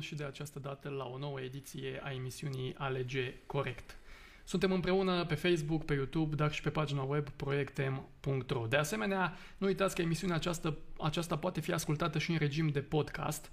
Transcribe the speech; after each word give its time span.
spun 0.00 0.16
și 0.16 0.24
de 0.24 0.28
această 0.28 0.58
dată 0.58 0.88
la 0.88 1.04
o 1.04 1.18
nouă 1.18 1.40
ediție 1.40 2.00
a 2.02 2.12
emisiunii 2.12 2.74
Alege 2.78 3.34
Corect. 3.46 3.96
Suntem 4.44 4.72
împreună 4.72 5.24
pe 5.24 5.34
Facebook, 5.34 5.84
pe 5.84 5.94
YouTube, 5.94 6.34
dar 6.34 6.52
și 6.52 6.62
pe 6.62 6.70
pagina 6.70 7.02
web 7.02 7.28
proiectem.ro. 7.28 8.66
De 8.66 8.76
asemenea, 8.76 9.36
nu 9.58 9.66
uitați 9.66 9.94
că 9.94 10.02
emisiunea 10.02 10.36
aceasta, 10.36 10.76
aceasta 11.00 11.36
poate 11.36 11.60
fi 11.60 11.72
ascultată 11.72 12.18
și 12.18 12.30
în 12.30 12.36
regim 12.36 12.68
de 12.68 12.80
podcast. 12.80 13.50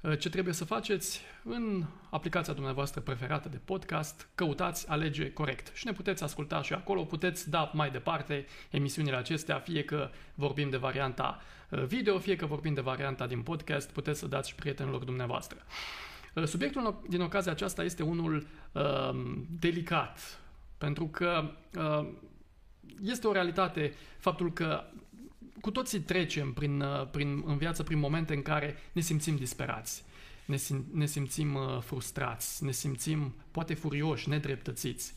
Uh, 0.00 0.18
ce 0.18 0.28
trebuie 0.28 0.54
să 0.54 0.64
faceți? 0.64 1.20
În 1.44 1.84
aplicația 2.10 2.52
dumneavoastră 2.52 3.00
preferată 3.00 3.48
de 3.48 3.60
podcast, 3.64 4.28
căutați 4.34 4.88
Alege 4.88 5.32
Corect 5.32 5.70
și 5.74 5.86
ne 5.86 5.92
puteți 5.92 6.22
asculta 6.22 6.62
și 6.62 6.72
acolo, 6.72 7.04
puteți 7.04 7.50
da 7.50 7.70
mai 7.74 7.90
departe 7.90 8.46
emisiunile 8.70 9.16
acestea, 9.16 9.58
fie 9.58 9.84
că 9.84 10.10
vorbim 10.34 10.70
de 10.70 10.76
varianta 10.76 11.42
uh, 11.70 11.84
video, 11.84 12.18
fie 12.18 12.36
că 12.36 12.46
vorbim 12.46 12.74
de 12.74 12.80
varianta 12.80 13.26
din 13.26 13.42
podcast, 13.42 13.90
puteți 13.90 14.18
să 14.18 14.26
dați 14.26 14.48
și 14.48 14.54
prietenilor 14.54 15.04
dumneavoastră. 15.04 15.58
Uh, 16.34 16.44
subiectul 16.44 17.02
din 17.08 17.20
ocazia 17.20 17.52
aceasta 17.52 17.84
este 17.84 18.02
unul 18.02 18.46
uh, 18.72 19.10
delicat, 19.60 20.40
pentru 20.78 21.06
că 21.06 21.50
uh, 21.76 22.08
este 23.02 23.26
o 23.26 23.32
realitate 23.32 23.94
faptul 24.18 24.52
că 24.52 24.84
cu 25.60 25.70
toții 25.70 26.00
trecem 26.00 26.52
prin, 26.52 26.80
uh, 26.80 27.08
prin, 27.10 27.42
în 27.46 27.56
viață 27.56 27.82
prin 27.82 27.98
momente 27.98 28.34
în 28.34 28.42
care 28.42 28.76
ne 28.92 29.00
simțim 29.00 29.36
disperați, 29.36 30.04
ne, 30.44 30.56
sim, 30.56 30.84
ne 30.92 31.06
simțim 31.06 31.54
uh, 31.54 31.80
frustrați, 31.80 32.64
ne 32.64 32.70
simțim 32.70 33.34
poate 33.50 33.74
furioși, 33.74 34.28
nedreptățiți. 34.28 35.14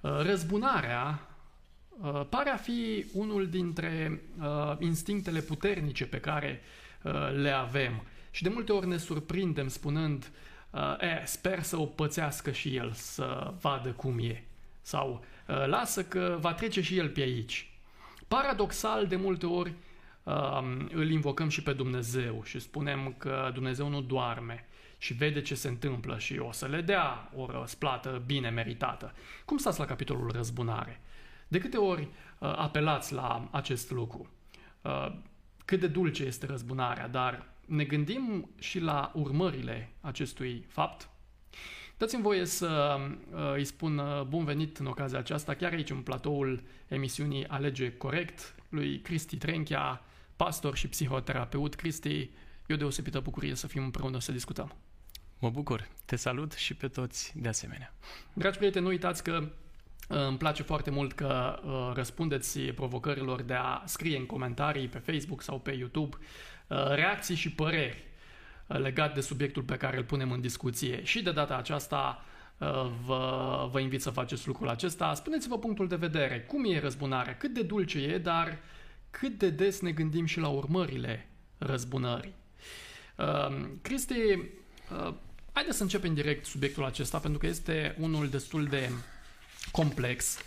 Uh, 0.00 0.10
răzbunarea 0.22 1.28
uh, 2.00 2.26
pare 2.28 2.50
a 2.50 2.56
fi 2.56 3.06
unul 3.12 3.48
dintre 3.48 4.22
uh, 4.40 4.76
instinctele 4.78 5.40
puternice 5.40 6.06
pe 6.06 6.18
care 6.18 6.60
uh, 7.02 7.12
le 7.32 7.50
avem 7.50 8.02
și 8.30 8.42
de 8.42 8.48
multe 8.48 8.72
ori 8.72 8.86
ne 8.86 8.96
surprindem 8.96 9.68
spunând 9.68 10.30
uh, 10.70 10.96
e, 11.00 11.22
sper 11.24 11.62
să 11.62 11.76
o 11.76 11.86
pățească 11.86 12.50
și 12.50 12.76
el, 12.76 12.92
să 12.92 13.54
vadă 13.60 13.90
cum 13.90 14.18
e. 14.18 14.44
Sau 14.82 15.24
uh, 15.48 15.66
lasă 15.66 16.04
că 16.04 16.36
va 16.40 16.54
trece 16.54 16.80
și 16.80 16.98
el 16.98 17.08
pe 17.08 17.20
aici. 17.20 17.71
Paradoxal, 18.32 19.06
de 19.06 19.16
multe 19.16 19.46
ori 19.46 19.74
uh, 20.22 20.60
îl 20.92 21.10
invocăm 21.10 21.48
și 21.48 21.62
pe 21.62 21.72
Dumnezeu 21.72 22.42
și 22.44 22.58
spunem 22.58 23.14
că 23.18 23.50
Dumnezeu 23.54 23.88
nu 23.88 24.00
doarme 24.00 24.66
și 24.98 25.12
vede 25.12 25.42
ce 25.42 25.54
se 25.54 25.68
întâmplă 25.68 26.18
și 26.18 26.38
o 26.38 26.52
să 26.52 26.66
le 26.66 26.80
dea 26.80 27.30
o 27.36 27.46
răsplată 27.46 28.22
bine 28.26 28.48
meritată. 28.48 29.14
Cum 29.44 29.58
stați 29.58 29.78
la 29.78 29.84
capitolul 29.84 30.30
răzbunare? 30.30 31.00
De 31.48 31.58
câte 31.58 31.76
ori 31.76 32.02
uh, 32.02 32.08
apelați 32.56 33.12
la 33.12 33.48
acest 33.50 33.90
lucru? 33.90 34.30
Uh, 34.82 35.12
cât 35.64 35.80
de 35.80 35.86
dulce 35.86 36.24
este 36.24 36.46
răzbunarea, 36.46 37.08
dar 37.08 37.46
ne 37.66 37.84
gândim 37.84 38.50
și 38.58 38.80
la 38.80 39.10
urmările 39.14 39.92
acestui 40.00 40.64
fapt? 40.68 41.08
Dați-mi 42.02 42.22
voie 42.22 42.44
să 42.44 42.96
uh, 43.32 43.52
îi 43.54 43.64
spun 43.64 43.98
uh, 43.98 44.22
bun 44.22 44.44
venit 44.44 44.78
în 44.78 44.86
ocazia 44.86 45.18
aceasta, 45.18 45.54
chiar 45.54 45.72
aici 45.72 45.90
în 45.90 46.00
platoul 46.00 46.62
emisiunii 46.88 47.46
Alege 47.46 47.92
Corect, 47.92 48.54
lui 48.68 49.00
Cristi 49.00 49.36
Trenchia, 49.36 50.02
pastor 50.36 50.76
și 50.76 50.88
psihoterapeut. 50.88 51.74
Cristi, 51.74 52.30
e 52.66 52.74
o 52.74 52.76
deosebită 52.76 53.20
bucurie 53.20 53.54
să 53.54 53.66
fim 53.66 53.82
împreună 53.82 54.20
să 54.20 54.32
discutăm. 54.32 54.76
Mă 55.38 55.50
bucur, 55.50 55.88
te 56.04 56.16
salut 56.16 56.52
și 56.52 56.74
pe 56.74 56.88
toți 56.88 57.32
de 57.36 57.48
asemenea. 57.48 57.94
Dragi 58.32 58.58
prieteni, 58.58 58.84
nu 58.84 58.90
uitați 58.90 59.22
că 59.22 59.48
uh, 60.08 60.26
îmi 60.26 60.38
place 60.38 60.62
foarte 60.62 60.90
mult 60.90 61.12
că 61.12 61.60
uh, 61.64 61.90
răspundeți 61.94 62.60
provocărilor 62.60 63.42
de 63.42 63.54
a 63.54 63.82
scrie 63.84 64.16
în 64.16 64.26
comentarii 64.26 64.88
pe 64.88 64.98
Facebook 64.98 65.42
sau 65.42 65.58
pe 65.58 65.72
YouTube 65.72 66.16
uh, 66.68 66.88
reacții 66.88 67.34
și 67.34 67.52
păreri 67.52 68.04
legat 68.66 69.14
de 69.14 69.20
subiectul 69.20 69.62
pe 69.62 69.76
care 69.76 69.96
îl 69.96 70.04
punem 70.04 70.30
în 70.30 70.40
discuție. 70.40 71.04
Și 71.04 71.22
de 71.22 71.32
data 71.32 71.56
aceasta 71.56 72.24
vă, 73.04 73.68
vă 73.70 73.80
invit 73.80 74.02
să 74.02 74.10
faceți 74.10 74.46
lucrul 74.46 74.68
acesta. 74.68 75.14
Spuneți-vă 75.14 75.58
punctul 75.58 75.88
de 75.88 75.96
vedere. 75.96 76.40
Cum 76.40 76.64
e 76.64 76.80
răzbunarea? 76.80 77.36
Cât 77.36 77.54
de 77.54 77.62
dulce 77.62 77.98
e, 77.98 78.18
dar 78.18 78.58
cât 79.10 79.38
de 79.38 79.50
des 79.50 79.80
ne 79.80 79.90
gândim 79.90 80.24
și 80.24 80.38
la 80.38 80.48
urmările 80.48 81.28
răzbunării. 81.58 82.34
Cristi, 83.82 84.14
haideți 85.52 85.76
să 85.76 85.82
începem 85.82 86.14
direct 86.14 86.44
subiectul 86.44 86.84
acesta, 86.84 87.18
pentru 87.18 87.38
că 87.38 87.46
este 87.46 87.96
unul 87.98 88.28
destul 88.28 88.64
de 88.64 88.90
complex. 89.70 90.38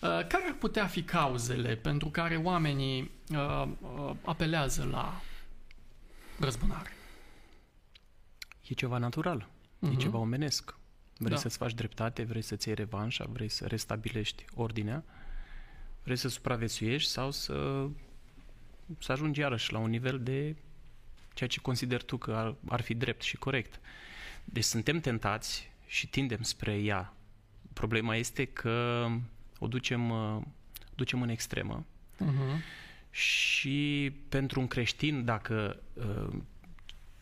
Care 0.00 0.44
ar 0.46 0.56
putea 0.58 0.86
fi 0.86 1.02
cauzele 1.02 1.74
pentru 1.74 2.08
care 2.08 2.36
oamenii 2.36 3.10
apelează 4.24 4.88
la 4.90 5.20
răzbunare? 6.40 6.90
E 8.68 8.74
ceva 8.74 8.98
natural, 8.98 9.46
uh-huh. 9.46 9.86
e 9.86 9.86
mhm. 9.86 9.98
ceva 9.98 10.18
omenesc. 10.18 10.76
Vrei 11.18 11.34
da. 11.34 11.40
să-ți 11.40 11.56
faci 11.56 11.74
dreptate, 11.74 12.22
vrei 12.22 12.42
să-ți 12.42 12.66
iei 12.66 12.76
revanșa, 12.76 13.24
vrei 13.32 13.48
să 13.48 13.66
restabilești 13.66 14.44
ordinea, 14.54 15.04
vrei 16.02 16.16
să 16.16 16.28
supraviețuiești 16.28 17.10
sau 17.10 17.30
să, 17.30 17.86
să 18.98 19.12
ajungi 19.12 19.40
iarăși 19.40 19.72
la 19.72 19.78
un 19.78 19.90
nivel 19.90 20.20
de 20.22 20.56
ceea 21.34 21.48
ce 21.48 21.60
consider 21.60 22.02
tu 22.02 22.16
că 22.16 22.32
ar, 22.32 22.54
ar 22.68 22.80
fi 22.80 22.94
drept 22.94 23.22
și 23.22 23.36
corect. 23.36 23.80
Deci 24.44 24.64
suntem 24.64 25.00
tentați 25.00 25.70
și 25.86 26.08
tindem 26.08 26.42
spre 26.42 26.78
ea. 26.78 27.12
Problema 27.72 28.16
este 28.16 28.44
că 28.44 29.06
o 29.58 29.66
ducem, 29.66 30.12
ducem 30.94 31.22
în 31.22 31.28
extremă. 31.28 31.84
Uh-huh. 32.24 32.60
Și 33.10 34.12
pentru 34.28 34.60
un 34.60 34.66
creștin, 34.66 35.24
dacă 35.24 35.80
uh, 35.92 36.38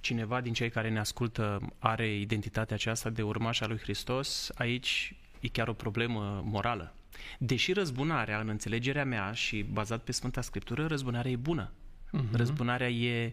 cineva 0.05 0.41
din 0.41 0.53
cei 0.53 0.71
care 0.71 0.91
ne 0.91 0.99
ascultă 0.99 1.73
are 1.79 2.15
identitatea 2.15 2.77
aceasta 2.77 3.11
de 3.11 3.23
urmaș 3.23 3.61
al 3.61 3.69
lui 3.69 3.79
Hristos, 3.79 4.51
aici 4.55 5.17
e 5.41 5.49
chiar 5.49 5.69
o 5.69 5.73
problemă 5.73 6.43
morală. 6.45 6.95
Deși 7.39 7.73
răzbunarea, 7.73 8.41
în 8.41 8.49
înțelegerea 8.49 9.05
mea 9.05 9.33
și 9.33 9.63
bazat 9.63 10.03
pe 10.03 10.13
Sfânta 10.13 10.41
Scriptură, 10.41 10.87
răzbunarea 10.87 11.31
e 11.31 11.37
bună. 11.37 11.73
Uh-huh. 11.73 12.31
Răzbunarea 12.33 12.91
e, 12.91 13.33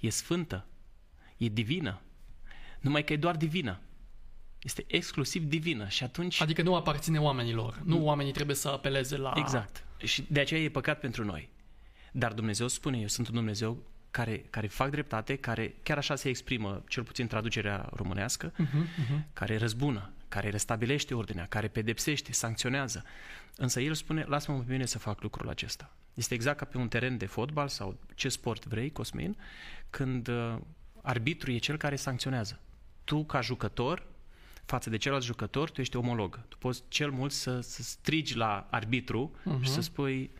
e 0.00 0.10
sfântă, 0.10 0.66
e 1.36 1.48
divină. 1.48 2.00
Numai 2.80 3.04
că 3.04 3.12
e 3.12 3.16
doar 3.16 3.36
divină. 3.36 3.80
Este 4.62 4.84
exclusiv 4.86 5.42
divină 5.44 5.88
și 5.88 6.04
atunci... 6.04 6.40
Adică 6.40 6.62
nu 6.62 6.74
aparține 6.74 7.20
oamenilor. 7.20 7.80
Nu 7.84 8.04
oamenii 8.04 8.32
trebuie 8.32 8.56
să 8.56 8.68
apeleze 8.68 9.16
la... 9.16 9.32
Exact. 9.36 9.84
Și 10.04 10.24
de 10.28 10.40
aceea 10.40 10.60
e 10.60 10.68
păcat 10.68 11.00
pentru 11.00 11.24
noi. 11.24 11.48
Dar 12.12 12.32
Dumnezeu 12.32 12.68
spune, 12.68 12.98
eu 12.98 13.06
sunt 13.06 13.28
un 13.28 13.34
Dumnezeu 13.34 13.82
care, 14.16 14.44
care 14.50 14.66
fac 14.66 14.90
dreptate, 14.90 15.36
care 15.36 15.74
chiar 15.82 15.96
așa 15.96 16.14
se 16.16 16.28
exprimă, 16.28 16.82
cel 16.88 17.02
puțin 17.02 17.26
traducerea 17.26 17.88
românească, 17.92 18.52
uh-huh, 18.52 19.04
uh-huh. 19.04 19.32
care 19.32 19.56
răzbună, 19.56 20.12
care 20.28 20.48
restabilește 20.48 21.14
ordinea, 21.14 21.46
care 21.46 21.68
pedepsește, 21.68 22.32
sancționează. 22.32 23.04
Însă 23.56 23.80
el 23.80 23.94
spune, 23.94 24.24
lasă-mă 24.28 24.58
pe 24.58 24.72
mine 24.72 24.86
să 24.86 24.98
fac 24.98 25.22
lucrul 25.22 25.48
acesta. 25.48 25.92
Este 26.14 26.34
exact 26.34 26.58
ca 26.58 26.64
pe 26.64 26.78
un 26.78 26.88
teren 26.88 27.16
de 27.16 27.26
fotbal 27.26 27.68
sau 27.68 27.98
ce 28.14 28.28
sport 28.28 28.66
vrei, 28.66 28.92
Cosmin, 28.92 29.36
când 29.90 30.28
uh, 30.28 30.56
arbitru 31.02 31.50
e 31.50 31.58
cel 31.58 31.76
care 31.76 31.96
sancționează. 31.96 32.60
Tu, 33.04 33.24
ca 33.24 33.40
jucător, 33.40 34.06
față 34.64 34.90
de 34.90 34.96
celălalt 34.96 35.26
jucător, 35.26 35.70
tu 35.70 35.80
ești 35.80 35.96
omolog. 35.96 36.40
Tu 36.48 36.56
poți 36.58 36.82
cel 36.88 37.10
mult 37.10 37.32
să, 37.32 37.60
să 37.60 37.82
strigi 37.82 38.36
la 38.36 38.68
arbitru 38.70 39.30
uh-huh. 39.40 39.62
și 39.62 39.70
să 39.70 39.80
spui 39.80 40.30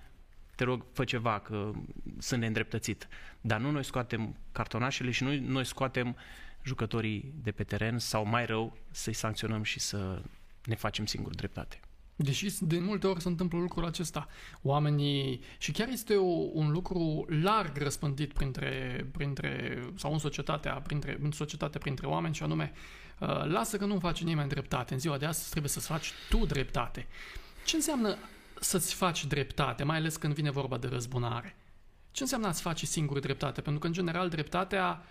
te 0.56 0.64
rog, 0.64 0.85
fă 0.93 1.05
ceva, 1.05 1.38
că 1.38 1.70
sunt 2.19 2.41
neîndreptățit. 2.41 3.08
Dar 3.41 3.61
nu 3.61 3.70
noi 3.70 3.85
scoatem 3.85 4.37
cartonașele 4.53 5.11
și 5.11 5.23
nu 5.23 5.35
noi 5.35 5.64
scoatem 5.64 6.17
jucătorii 6.62 7.32
de 7.43 7.50
pe 7.50 7.64
teren 7.64 7.99
sau 7.99 8.26
mai 8.26 8.47
rău 8.47 8.76
să-i 8.91 9.12
sancționăm 9.12 9.62
și 9.62 9.81
să 9.81 10.23
ne 10.64 10.75
facem 10.75 11.06
singur 11.06 11.35
dreptate. 11.35 11.81
Deși 12.17 12.64
de 12.64 12.79
multe 12.79 13.06
ori 13.06 13.20
se 13.20 13.29
întâmplă 13.29 13.58
lucrul 13.58 13.85
acesta. 13.85 14.29
Oamenii, 14.62 15.41
și 15.58 15.73
chiar 15.73 15.88
este 15.88 16.14
o, 16.14 16.25
un 16.53 16.70
lucru 16.70 17.26
larg 17.29 17.76
răspândit 17.76 18.32
printre, 18.32 19.06
printre 19.12 19.82
sau 19.97 20.12
în 20.12 20.19
societatea, 20.19 20.73
printre, 20.73 21.19
în 21.23 21.31
societatea 21.31 21.81
printre 21.81 22.06
oameni 22.06 22.35
și 22.35 22.43
anume, 22.43 22.73
uh, 23.19 23.44
lasă 23.44 23.76
că 23.76 23.85
nu 23.85 23.99
face 23.99 24.25
nimeni 24.25 24.49
dreptate. 24.49 24.94
În 24.94 25.00
ziua 25.00 25.19
de 25.19 25.26
astăzi 25.26 25.50
trebuie 25.50 25.70
să-ți 25.70 25.87
faci 25.87 26.12
tu 26.29 26.47
dreptate. 26.47 27.06
Ce 27.64 27.76
înseamnă 27.76 28.17
să-ți 28.61 28.94
faci 28.94 29.25
dreptate, 29.25 29.85
mai 29.85 29.97
ales 29.97 30.17
când 30.17 30.35
vine 30.35 30.50
vorba 30.50 30.79
de 30.79 30.87
răzbunare. 30.87 31.56
Ce 32.11 32.23
înseamnă 32.23 32.47
a-ți 32.47 32.62
face 32.62 32.87
singur 32.87 33.19
dreptate? 33.19 33.61
Pentru 33.61 33.81
că, 33.81 33.87
în 33.87 33.93
general, 33.93 34.29
dreptatea 34.29 35.03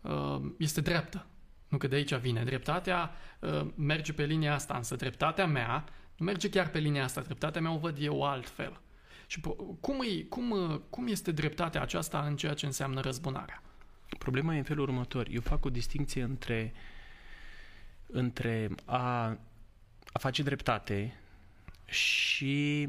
uh, 0.00 0.40
este 0.58 0.80
dreaptă. 0.80 1.26
Nu 1.68 1.78
că 1.78 1.86
de 1.86 1.94
aici 1.94 2.14
vine. 2.14 2.44
Dreptatea 2.44 3.10
uh, 3.40 3.66
merge 3.74 4.12
pe 4.12 4.24
linia 4.24 4.54
asta, 4.54 4.74
însă 4.76 4.96
dreptatea 4.96 5.46
mea 5.46 5.84
nu 6.16 6.24
merge 6.24 6.48
chiar 6.48 6.68
pe 6.68 6.78
linia 6.78 7.04
asta. 7.04 7.20
Dreptatea 7.20 7.60
mea 7.60 7.72
o 7.72 7.78
văd 7.78 7.96
eu 8.00 8.22
altfel. 8.22 8.80
Și 9.26 9.40
cum, 9.80 10.00
e, 10.00 10.22
cum, 10.22 10.50
uh, 10.50 10.80
cum 10.90 11.06
este 11.06 11.32
dreptatea 11.32 11.82
aceasta 11.82 12.20
în 12.20 12.36
ceea 12.36 12.54
ce 12.54 12.66
înseamnă 12.66 13.00
răzbunarea? 13.00 13.62
Problema 14.18 14.54
e 14.54 14.58
în 14.58 14.64
felul 14.64 14.88
următor. 14.88 15.26
Eu 15.30 15.40
fac 15.40 15.64
o 15.64 15.70
distinție 15.70 16.22
între, 16.22 16.72
între 18.06 18.70
a, 18.84 19.24
a 20.12 20.18
face 20.18 20.42
dreptate 20.42 21.21
și 21.84 22.88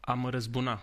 a 0.00 0.14
mă 0.14 0.30
răzbuna. 0.30 0.82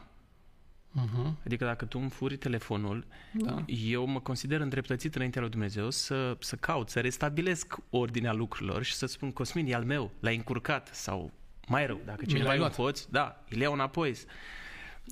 Uh-huh. 0.99 1.33
Adică 1.45 1.65
dacă 1.65 1.85
tu 1.85 1.99
îmi 1.99 2.09
furi 2.09 2.37
telefonul, 2.37 3.05
da. 3.33 3.63
eu 3.67 4.05
mă 4.05 4.19
consider 4.19 4.61
îndreptățit 4.61 5.15
înaintea 5.15 5.41
lui 5.41 5.49
Dumnezeu 5.49 5.89
să, 5.89 6.37
să 6.39 6.55
caut, 6.55 6.89
să 6.89 6.99
restabilesc 6.99 7.77
ordinea 7.89 8.33
lucrurilor 8.33 8.83
și 8.83 8.93
să 8.93 9.05
spun, 9.05 9.31
Cosmin, 9.31 9.67
e 9.67 9.73
al 9.73 9.83
meu, 9.83 10.11
l-ai 10.19 10.35
încurcat 10.35 10.89
sau 10.93 11.31
mai 11.67 11.85
rău, 11.85 12.01
dacă 12.05 12.25
cineva 12.25 12.53
îi 12.53 12.69
poți, 12.69 13.11
da, 13.11 13.43
îl 13.49 13.57
iau 13.57 13.73
înapoi. 13.73 14.15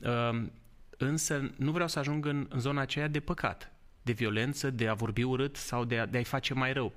Uh, 0.04 0.44
însă 0.98 1.52
nu 1.56 1.72
vreau 1.72 1.88
să 1.88 2.00
ajung 2.00 2.26
în, 2.26 2.48
în 2.50 2.60
zona 2.60 2.82
aceea 2.82 3.08
de 3.08 3.20
păcat, 3.20 3.72
de 4.02 4.12
violență, 4.12 4.70
de 4.70 4.88
a 4.88 4.94
vorbi 4.94 5.24
urât 5.24 5.56
sau 5.56 5.86
de, 5.86 6.00
a, 6.00 6.06
de 6.06 6.18
a-i 6.18 6.24
face 6.24 6.54
mai 6.54 6.74
rău. 6.74 6.94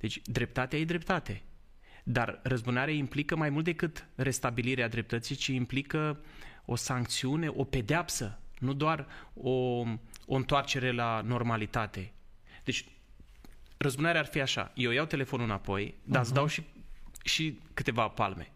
Deci 0.00 0.20
dreptatea 0.24 0.78
e 0.78 0.84
dreptate. 0.84 1.42
Dar 2.04 2.40
răzbunarea 2.42 2.94
implică 2.94 3.36
mai 3.36 3.50
mult 3.50 3.64
decât 3.64 4.06
restabilirea 4.14 4.88
dreptății, 4.88 5.34
ci 5.34 5.46
implică 5.46 6.20
o 6.64 6.74
sancțiune, 6.74 7.48
o 7.48 7.64
pedeapsă, 7.64 8.38
nu 8.58 8.72
doar 8.72 9.06
o, 9.34 9.50
o 10.26 10.34
întoarcere 10.34 10.92
la 10.92 11.20
normalitate. 11.24 12.12
Deci, 12.64 12.84
răzbunarea 13.76 14.20
ar 14.20 14.26
fi 14.26 14.40
așa. 14.40 14.72
Eu 14.74 14.90
iau 14.90 15.06
telefonul 15.06 15.46
înapoi, 15.46 15.94
dar 16.04 16.20
uh-huh. 16.20 16.24
îți 16.24 16.34
dau 16.34 16.46
și, 16.46 16.62
și 17.24 17.60
câteva 17.74 18.08
palme. 18.08 18.52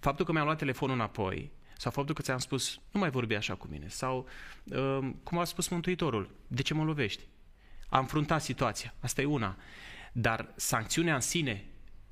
Faptul 0.00 0.24
că 0.24 0.32
mi-am 0.32 0.44
luat 0.44 0.58
telefonul 0.58 0.94
înapoi 0.94 1.50
sau 1.76 1.90
faptul 1.90 2.14
că 2.14 2.22
ți-am 2.22 2.38
spus 2.38 2.80
nu 2.90 3.00
mai 3.00 3.10
vorbi 3.10 3.34
așa 3.34 3.54
cu 3.54 3.66
mine 3.70 3.88
sau 3.88 4.28
uh, 4.64 5.10
cum 5.22 5.38
a 5.38 5.44
spus 5.44 5.68
Mântuitorul, 5.68 6.30
de 6.46 6.62
ce 6.62 6.74
mă 6.74 6.84
lovești? 6.84 7.22
Am 7.88 8.06
fruntat 8.06 8.42
situația, 8.42 8.94
asta 9.00 9.20
e 9.20 9.24
una. 9.24 9.56
Dar 10.12 10.52
sancțiunea 10.56 11.14
în 11.14 11.20
sine 11.20 11.64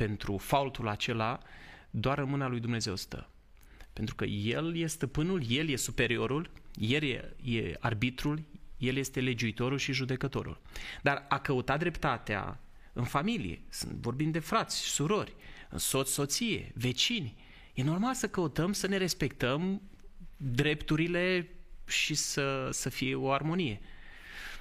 pentru 0.07 0.37
faultul 0.37 0.89
acela 0.89 1.41
doar 1.91 2.19
în 2.19 2.29
mâna 2.29 2.49
lui 2.49 2.61
Dumnezeu 2.61 2.97
stă. 2.97 3.29
Pentru 3.93 4.15
că 4.15 4.25
El 4.25 4.77
e 4.77 4.87
stăpânul, 4.87 5.43
El 5.49 5.69
e 5.69 5.77
superiorul, 5.77 6.51
El 6.75 7.03
e, 7.03 7.35
e 7.45 7.77
arbitrul, 7.81 8.43
El 8.77 8.97
este 8.97 9.21
legiuitorul 9.21 9.79
și 9.79 9.93
judecătorul. 9.93 10.61
Dar 11.03 11.27
a 11.29 11.39
căuta 11.39 11.77
dreptatea 11.77 12.61
în 12.93 13.05
familie, 13.05 13.63
vorbim 14.01 14.31
de 14.31 14.39
frați, 14.39 14.77
surori, 14.77 15.35
în 15.69 15.79
soț, 15.79 16.11
soție, 16.11 16.73
vecini, 16.75 17.37
e 17.75 17.83
normal 17.83 18.15
să 18.15 18.29
căutăm 18.29 18.73
să 18.73 18.87
ne 18.87 18.97
respectăm 18.97 19.83
drepturile 20.37 21.49
și 21.87 22.15
să, 22.15 22.69
să 22.73 22.89
fie 22.89 23.15
o 23.15 23.31
armonie. 23.31 23.81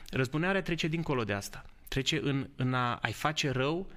Răzbunarea 0.10 0.62
trece 0.62 0.88
dincolo 0.88 1.24
de 1.24 1.34
asta. 1.34 1.66
Trece 1.88 2.20
în, 2.24 2.50
în 2.56 2.74
a, 2.74 2.96
a-i 2.96 3.14
face 3.14 3.50
rău 3.50 3.92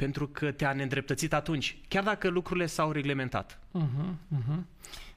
pentru 0.00 0.28
că 0.28 0.50
te-a 0.50 0.72
neîndreptățit 0.72 1.32
atunci, 1.32 1.78
chiar 1.88 2.02
dacă 2.02 2.28
lucrurile 2.28 2.66
s-au 2.66 2.92
reglementat. 2.92 3.58
Uh-huh, 3.58 4.36
uh-huh. 4.36 4.60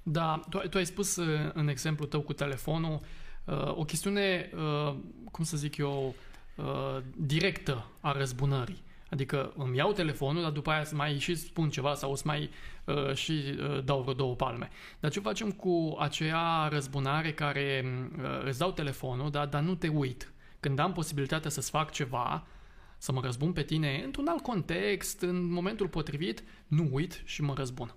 Da, 0.04 0.40
tu, 0.50 0.58
tu 0.58 0.78
ai 0.78 0.86
spus 0.86 1.16
uh, 1.16 1.50
în 1.54 1.68
exemplu 1.68 2.06
tău 2.06 2.22
cu 2.22 2.34
telefonul 2.34 3.00
uh, 3.46 3.78
o 3.78 3.84
chestiune, 3.84 4.50
uh, 4.56 4.96
cum 5.32 5.44
să 5.44 5.58
zic 5.58 5.78
eu, 5.78 6.16
uh, 6.56 6.98
directă 7.16 7.86
a 8.00 8.12
răzbunării. 8.12 8.84
Adică 9.10 9.54
îmi 9.56 9.78
iau 9.78 9.92
telefonul, 9.92 10.42
dar 10.42 10.52
după 10.52 10.72
aia 10.72 10.84
să 10.84 10.96
mai 10.96 11.20
și 11.20 11.36
spun 11.36 11.70
ceva 11.70 11.94
sau 11.94 12.12
o 12.12 12.16
să 12.16 12.24
mai 12.26 12.50
uh, 12.86 13.14
și 13.14 13.32
uh, 13.32 13.84
dau 13.84 14.02
vreo 14.02 14.14
două 14.14 14.36
palme. 14.36 14.70
Dar 15.00 15.12
ce 15.12 15.20
facem 15.20 15.52
cu 15.52 15.96
aceea 16.00 16.68
răzbunare 16.72 17.34
care 17.34 17.86
uh, 18.18 18.46
îți 18.46 18.60
dau 18.60 18.72
telefonul, 18.72 19.30
dar, 19.30 19.46
dar 19.48 19.62
nu 19.62 19.76
te 19.76 19.88
uit? 19.88 20.32
Când 20.60 20.80
am 20.80 20.92
posibilitatea 20.92 21.50
să-ți 21.50 21.70
fac 21.70 21.92
ceva, 21.92 22.48
să 23.04 23.12
mă 23.12 23.22
răzbun 23.24 23.52
pe 23.52 23.64
tine 23.64 24.02
într-un 24.06 24.28
alt 24.28 24.42
context, 24.42 25.22
în 25.22 25.52
momentul 25.52 25.88
potrivit, 25.88 26.44
nu 26.68 26.90
uit 26.92 27.22
și 27.26 27.42
mă 27.42 27.54
răzbun. 27.54 27.96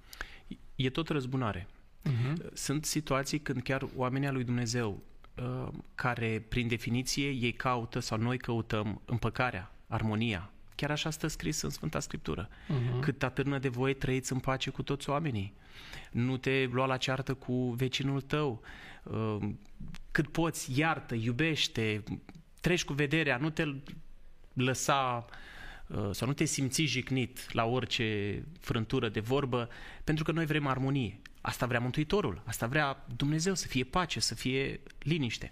E 0.75 0.91
tot 0.91 1.09
răzbunare. 1.09 1.67
Uh-huh. 2.05 2.53
Sunt 2.53 2.85
situații 2.85 3.39
când 3.39 3.63
chiar 3.63 3.89
oamenii 3.97 4.31
lui 4.31 4.45
Dumnezeu, 4.45 5.03
uh, 5.35 5.69
care 5.95 6.45
prin 6.49 6.69
definiție 6.69 7.29
ei 7.29 7.53
caută 7.53 7.99
sau 7.99 8.19
noi 8.19 8.39
căutăm 8.39 9.01
împăcarea, 9.05 9.73
armonia, 9.87 10.51
Chiar 10.75 10.91
așa 10.91 11.11
stă 11.11 11.27
scris 11.27 11.63
în 11.63 11.71
Sfânta 11.71 12.01
Scriptură. 12.01 12.49
Uh-huh. 12.49 13.01
Cât 13.01 13.23
atârnă 13.23 13.59
de 13.59 13.69
voi, 13.69 13.95
trăiți 13.95 14.33
în 14.33 14.39
pace 14.39 14.71
cu 14.71 14.83
toți 14.83 15.11
oamenii. 15.11 15.55
Nu 16.11 16.37
te 16.37 16.69
lua 16.73 16.87
la 16.87 16.97
ceartă 16.97 17.35
cu 17.35 17.71
vecinul 17.71 18.21
tău. 18.21 18.63
Uh, 19.03 19.49
cât 20.11 20.29
poți, 20.29 20.79
iartă, 20.79 21.15
iubește, 21.15 22.03
treci 22.61 22.85
cu 22.85 22.93
vederea, 22.93 23.37
nu 23.37 23.51
te 23.51 23.65
lăsa 24.57 25.25
uh, 25.87 26.09
sau 26.13 26.27
nu 26.27 26.33
te 26.33 26.45
simți 26.45 26.83
jignit 26.83 27.53
la 27.53 27.65
orice 27.65 28.43
frântură 28.61 29.09
de 29.09 29.21
vorbă, 29.21 29.69
pentru 30.05 30.25
că 30.25 30.33
noi 30.33 30.47
vrem 30.47 30.67
armonie. 30.67 31.21
Asta 31.41 31.67
vrea 31.67 31.81
Mântuitorul, 31.81 32.43
asta 32.45 32.67
vrea 32.67 33.07
Dumnezeu 33.17 33.55
să 33.55 33.67
fie 33.67 33.85
pace, 33.85 34.21
să 34.21 34.35
fie 34.35 34.81
liniște. 34.99 35.51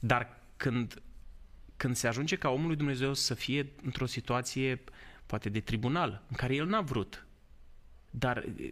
Dar 0.00 0.40
când, 0.56 1.02
când 1.76 1.96
se 1.96 2.06
ajunge 2.06 2.36
ca 2.36 2.48
omul 2.48 2.66
lui 2.66 2.76
Dumnezeu 2.76 3.14
să 3.14 3.34
fie 3.34 3.72
într-o 3.82 4.06
situație 4.06 4.80
poate 5.26 5.48
de 5.48 5.60
tribunal, 5.60 6.22
în 6.28 6.36
care 6.36 6.54
el 6.54 6.66
n-a 6.66 6.80
vrut, 6.80 7.26
dar 8.10 8.44
uh, 8.58 8.68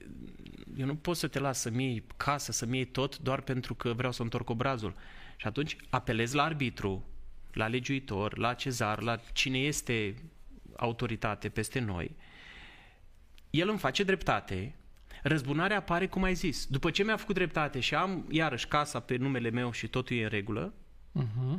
eu 0.76 0.86
nu 0.86 0.94
pot 0.94 1.16
să 1.16 1.28
te 1.28 1.38
las 1.38 1.60
să-mi 1.60 1.84
iei 1.84 2.04
casă, 2.16 2.52
să-mi 2.52 2.76
iei 2.76 2.84
tot 2.84 3.18
doar 3.18 3.40
pentru 3.40 3.74
că 3.74 3.92
vreau 3.92 4.12
să 4.12 4.22
întorc 4.22 4.50
obrazul. 4.50 4.94
Și 5.36 5.46
atunci 5.46 5.76
apelez 5.90 6.32
la 6.32 6.42
arbitru, 6.42 7.04
la 7.52 7.66
legiuitor, 7.66 8.38
la 8.38 8.54
cezar, 8.54 9.02
la 9.02 9.20
cine 9.32 9.58
este 9.58 10.14
autoritate 10.76 11.48
peste 11.48 11.78
noi, 11.78 12.16
el 13.50 13.68
îmi 13.68 13.78
face 13.78 14.02
dreptate, 14.02 14.74
răzbunarea 15.22 15.76
apare 15.76 16.06
cum 16.06 16.22
ai 16.22 16.34
zis. 16.34 16.66
După 16.66 16.90
ce 16.90 17.04
mi-a 17.04 17.16
făcut 17.16 17.34
dreptate 17.34 17.80
și 17.80 17.94
am 17.94 18.26
iarăși 18.30 18.66
casa 18.68 19.00
pe 19.00 19.16
numele 19.16 19.50
meu 19.50 19.72
și 19.72 19.88
totul 19.88 20.16
e 20.16 20.22
în 20.22 20.28
regulă, 20.28 20.72
uh-huh. 21.20 21.58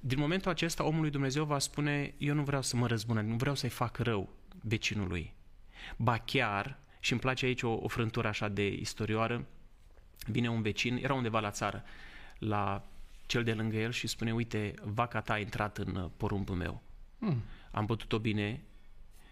din 0.00 0.18
momentul 0.18 0.50
acesta 0.50 0.84
omul 0.84 1.00
lui 1.00 1.10
Dumnezeu 1.10 1.44
va 1.44 1.58
spune, 1.58 2.14
eu 2.18 2.34
nu 2.34 2.42
vreau 2.42 2.62
să 2.62 2.76
mă 2.76 2.86
răzbună, 2.86 3.20
nu 3.20 3.36
vreau 3.36 3.54
să-i 3.54 3.68
fac 3.68 3.98
rău 3.98 4.32
vecinului. 4.62 5.34
Ba 5.96 6.18
chiar, 6.18 6.78
și 7.00 7.12
îmi 7.12 7.20
place 7.20 7.46
aici 7.46 7.62
o, 7.62 7.70
o 7.70 7.88
frântură 7.88 8.28
așa 8.28 8.48
de 8.48 8.66
istorioară, 8.66 9.46
vine 10.26 10.48
un 10.50 10.62
vecin, 10.62 10.98
era 11.02 11.14
undeva 11.14 11.40
la 11.40 11.50
țară, 11.50 11.84
la 12.38 12.88
cel 13.28 13.44
de 13.44 13.54
lângă 13.54 13.76
el 13.76 13.90
și 13.90 14.06
spune, 14.06 14.34
uite, 14.34 14.74
vaca 14.82 15.20
ta 15.20 15.32
a 15.32 15.38
intrat 15.38 15.78
în 15.78 15.94
uh, 15.94 16.10
porumbul 16.16 16.56
meu. 16.56 16.82
Mm. 17.18 17.42
Am 17.70 17.86
bătut-o 17.86 18.18
bine 18.18 18.62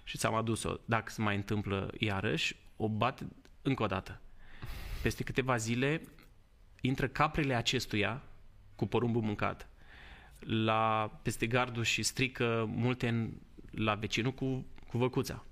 și 0.05 0.19
ți-am 0.19 0.35
adus-o. 0.35 0.75
Dacă 0.85 1.11
se 1.11 1.23
mai 1.23 1.37
întâmplă 1.37 1.91
iarăși, 1.99 2.57
o 2.76 2.88
bat 2.88 3.23
încă 3.62 3.83
o 3.83 3.87
dată. 3.87 4.21
Peste 5.03 5.23
câteva 5.23 5.57
zile 5.57 6.03
intră 6.81 7.09
caprele 7.09 7.55
acestuia 7.55 8.23
cu 8.75 8.87
porumbul 8.87 9.23
mâncat 9.23 9.69
la, 10.38 11.11
peste 11.23 11.47
gardul 11.47 11.83
și 11.83 12.03
strică 12.03 12.65
multe 12.69 13.09
în, 13.09 13.33
la 13.71 13.95
vecinul 13.95 14.33
cu, 14.33 14.67
cu 14.88 14.99
văcuța. 14.99 15.45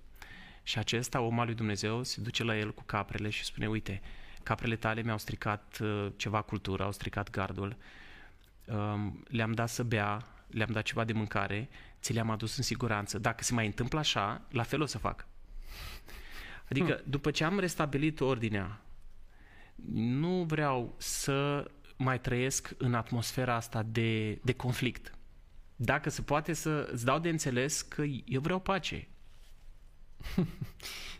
Și 0.62 0.78
acesta, 0.78 1.20
om 1.20 1.40
al 1.40 1.46
lui 1.46 1.54
Dumnezeu, 1.54 2.02
se 2.02 2.20
duce 2.20 2.44
la 2.44 2.56
el 2.58 2.74
cu 2.74 2.82
caprele 2.82 3.28
și 3.28 3.44
spune, 3.44 3.68
uite, 3.68 4.00
caprele 4.42 4.76
tale 4.76 5.02
mi-au 5.02 5.18
stricat 5.18 5.78
uh, 5.82 6.06
ceva 6.16 6.42
cultură, 6.42 6.82
au 6.82 6.92
stricat 6.92 7.30
gardul, 7.30 7.76
le-am 9.26 9.52
dat 9.52 9.68
să 9.68 9.82
bea, 9.82 10.26
le-am 10.46 10.70
dat 10.72 10.82
ceva 10.82 11.04
de 11.04 11.12
mâncare, 11.12 11.68
ți 12.00 12.12
le-am 12.12 12.30
adus 12.30 12.56
în 12.56 12.62
siguranță. 12.62 13.18
Dacă 13.18 13.44
se 13.44 13.54
mai 13.54 13.66
întâmplă 13.66 13.98
așa, 13.98 14.42
la 14.50 14.62
fel 14.62 14.82
o 14.82 14.86
să 14.86 14.98
fac. 14.98 15.26
Adică, 16.70 16.92
hmm. 16.92 17.04
după 17.10 17.30
ce 17.30 17.44
am 17.44 17.58
restabilit 17.58 18.20
ordinea, 18.20 18.80
nu 19.92 20.44
vreau 20.44 20.94
să 20.98 21.70
mai 21.96 22.20
trăiesc 22.20 22.74
în 22.78 22.94
atmosfera 22.94 23.54
asta 23.54 23.82
de, 23.82 24.38
de 24.42 24.52
conflict. 24.52 25.14
Dacă 25.76 26.10
se 26.10 26.22
poate 26.22 26.52
să 26.52 26.88
îți 26.92 27.04
dau 27.04 27.18
de 27.18 27.28
înțeles 27.28 27.82
că 27.82 28.02
eu 28.24 28.40
vreau 28.40 28.58
pace. 28.58 29.08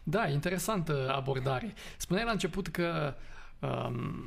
Da, 0.07 0.29
interesantă 0.29 1.13
abordare. 1.15 1.75
Spuneai 1.97 2.25
la 2.25 2.31
început 2.31 2.69
că 2.69 3.17
um, 3.59 4.25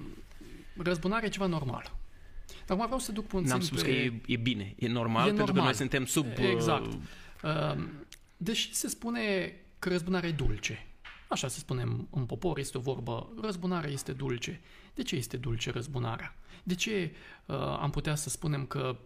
răzbunarea 0.78 1.28
e 1.28 1.32
ceva 1.32 1.46
normal. 1.46 1.97
Acum 2.68 2.86
vreau 2.86 3.00
să 3.00 3.12
duc 3.12 3.26
puțin 3.26 3.48
N-am 3.48 3.60
spus 3.60 3.82
pe... 3.82 3.88
că 3.88 3.94
e, 3.94 4.22
e 4.26 4.36
bine, 4.36 4.74
e 4.78 4.88
normal, 4.88 5.24
e 5.24 5.28
pentru 5.28 5.46
normal. 5.46 5.62
că 5.62 5.64
noi 5.64 5.76
suntem 5.76 6.06
sub... 6.06 6.26
Exact. 6.38 6.94
Uh... 6.94 6.96
uh 7.44 7.84
deși 8.38 8.74
se 8.74 8.88
spune 8.88 9.56
că 9.80 9.90
răzbunarea 9.90 10.30
e 10.30 10.32
dulce. 10.32 10.86
Așa 11.28 11.48
se 11.48 11.60
spune 11.60 11.82
în 12.10 12.26
popor, 12.26 12.58
este 12.58 12.78
o 12.78 12.82
vorbă, 12.82 13.30
răzbunarea 13.42 13.90
este 13.90 14.12
dulce. 14.12 14.62
De 14.94 15.04
ce 15.04 15.16
este 15.16 15.38
dulce 15.38 15.72
răzbunarea? 15.72 16.36
De 16.64 16.76
ce 16.76 17.16
uh, 17.46 17.56
am 17.58 17.90
putea 17.90 18.16
să 18.16 18.30
spunem 18.30 18.66
că, 18.66 18.98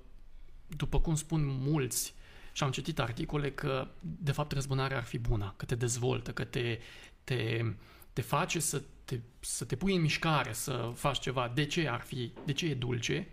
după 0.68 1.00
cum 1.00 1.16
spun 1.16 1.42
mulți, 1.46 2.14
și 2.54 2.64
am 2.64 2.72
citit 2.72 3.00
articole 3.00 3.52
că, 3.52 3.88
de 4.00 4.32
fapt, 4.32 4.52
răzbunarea 4.52 4.98
ar 4.98 5.04
fi 5.04 5.18
bună, 5.18 5.54
că 5.58 5.66
te 5.66 5.76
dezvoltă, 5.76 6.32
că 6.32 6.44
te, 6.44 6.80
te, 7.24 7.66
te 8.14 8.22
face 8.22 8.60
să 8.60 8.82
te, 9.12 9.20
să 9.40 9.66
te 9.66 9.76
pui 9.76 9.96
în 9.96 10.02
mișcare, 10.02 10.54
să 10.54 10.92
faci 10.96 11.20
ceva. 11.20 11.52
De 11.54 11.66
ce 11.66 11.88
ar 11.88 12.00
fi, 12.00 12.32
de 12.46 12.52
ce 12.52 12.66
e 12.66 12.74
dulce? 12.74 13.28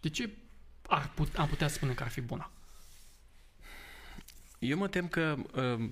De 0.00 0.08
ce 0.08 0.30
ar 0.86 1.10
put, 1.14 1.36
am 1.36 1.48
putea 1.48 1.68
spune 1.68 1.92
că 1.92 2.02
ar 2.02 2.08
fi 2.08 2.20
bună? 2.20 2.50
Eu 4.58 4.78
mă 4.78 4.88
tem 4.88 5.08
că 5.08 5.36
uh, 5.54 5.90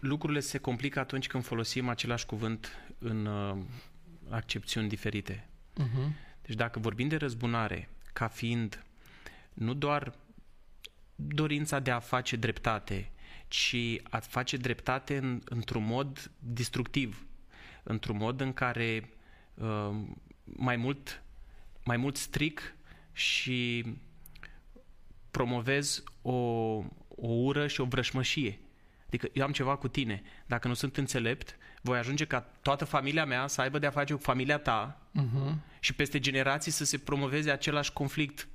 lucrurile 0.00 0.40
se 0.40 0.58
complică 0.58 0.98
atunci 0.98 1.26
când 1.26 1.44
folosim 1.44 1.88
același 1.88 2.26
cuvânt 2.26 2.70
în 2.98 3.26
uh, 3.26 3.56
accepțiuni 4.28 4.88
diferite. 4.88 5.48
Uh-huh. 5.80 6.08
Deci 6.42 6.56
dacă 6.56 6.78
vorbim 6.78 7.08
de 7.08 7.16
răzbunare 7.16 7.88
ca 8.12 8.28
fiind 8.28 8.84
nu 9.52 9.74
doar 9.74 10.14
dorința 11.14 11.78
de 11.78 11.90
a 11.90 11.98
face 11.98 12.36
dreptate, 12.36 13.10
ci 13.48 13.76
a 14.02 14.18
face 14.18 14.56
dreptate 14.56 15.16
în, 15.16 15.40
într-un 15.44 15.84
mod 15.84 16.30
destructiv, 16.38 17.26
într-un 17.88 18.16
mod 18.16 18.40
în 18.40 18.52
care 18.52 19.10
uh, 19.54 19.96
mai 20.44 20.76
mult 20.76 21.22
mai 21.84 21.96
mult 21.96 22.16
stric 22.16 22.74
și 23.12 23.84
promovez 25.30 26.02
o, 26.22 26.32
o 27.08 27.28
ură 27.28 27.66
și 27.66 27.80
o 27.80 27.84
vrășmășie. 27.84 28.58
Adică 29.06 29.28
eu 29.32 29.44
am 29.44 29.52
ceva 29.52 29.76
cu 29.76 29.88
tine. 29.88 30.22
Dacă 30.46 30.68
nu 30.68 30.74
sunt 30.74 30.96
înțelept, 30.96 31.56
voi 31.80 31.98
ajunge 31.98 32.24
ca 32.24 32.40
toată 32.40 32.84
familia 32.84 33.24
mea 33.24 33.46
să 33.46 33.60
aibă 33.60 33.78
de-a 33.78 33.90
face 33.90 34.14
cu 34.14 34.20
familia 34.20 34.58
ta 34.58 35.08
uh-huh. 35.20 35.54
și 35.80 35.94
peste 35.94 36.20
generații 36.20 36.72
să 36.72 36.84
se 36.84 36.98
promoveze 36.98 37.50
același 37.50 37.92
conflict. 37.92 38.48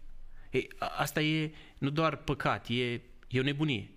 Ei, 0.50 0.70
asta 0.78 1.22
e 1.22 1.54
nu 1.78 1.90
doar 1.90 2.16
păcat, 2.16 2.68
e, 2.70 3.02
e 3.28 3.40
o 3.40 3.44
nebunie. 3.44 3.90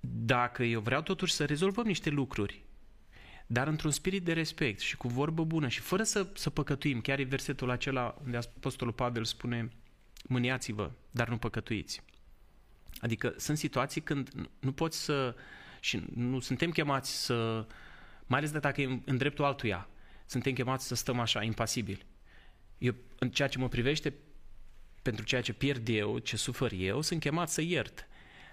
Dacă 0.00 0.62
eu 0.62 0.80
vreau 0.80 1.02
totuși 1.02 1.32
să 1.32 1.44
rezolvăm 1.44 1.86
niște 1.86 2.10
lucruri, 2.10 2.65
dar 3.46 3.66
într-un 3.66 3.90
spirit 3.90 4.24
de 4.24 4.32
respect 4.32 4.80
și 4.80 4.96
cu 4.96 5.08
vorbă 5.08 5.44
bună 5.44 5.68
și 5.68 5.80
fără 5.80 6.02
să, 6.02 6.26
să 6.34 6.50
păcătuim, 6.50 7.00
chiar 7.00 7.18
e 7.18 7.22
versetul 7.24 7.70
acela 7.70 8.18
unde 8.24 8.36
Apostolul 8.36 8.92
Pavel 8.92 9.24
spune 9.24 9.70
mâniați-vă, 10.24 10.90
dar 11.10 11.28
nu 11.28 11.38
păcătuiți. 11.38 12.02
Adică 12.98 13.34
sunt 13.36 13.58
situații 13.58 14.00
când 14.00 14.30
nu 14.58 14.72
poți 14.72 15.02
să, 15.04 15.34
și 15.80 16.02
nu 16.14 16.40
suntem 16.40 16.70
chemați 16.70 17.24
să, 17.24 17.66
mai 18.26 18.38
ales 18.38 18.50
de 18.50 18.58
dacă 18.58 18.80
e 18.80 19.00
în 19.04 19.16
dreptul 19.16 19.44
altuia, 19.44 19.88
suntem 20.26 20.52
chemați 20.52 20.86
să 20.86 20.94
stăm 20.94 21.20
așa, 21.20 21.42
impasibili. 21.42 22.06
Eu, 22.78 22.94
în 23.18 23.30
ceea 23.30 23.48
ce 23.48 23.58
mă 23.58 23.68
privește, 23.68 24.14
pentru 25.02 25.24
ceea 25.24 25.40
ce 25.40 25.52
pierd 25.52 25.88
eu, 25.88 26.18
ce 26.18 26.36
sufăr 26.36 26.72
eu, 26.72 27.00
sunt 27.00 27.20
chemat 27.20 27.48
să 27.48 27.60
iert. 27.60 28.06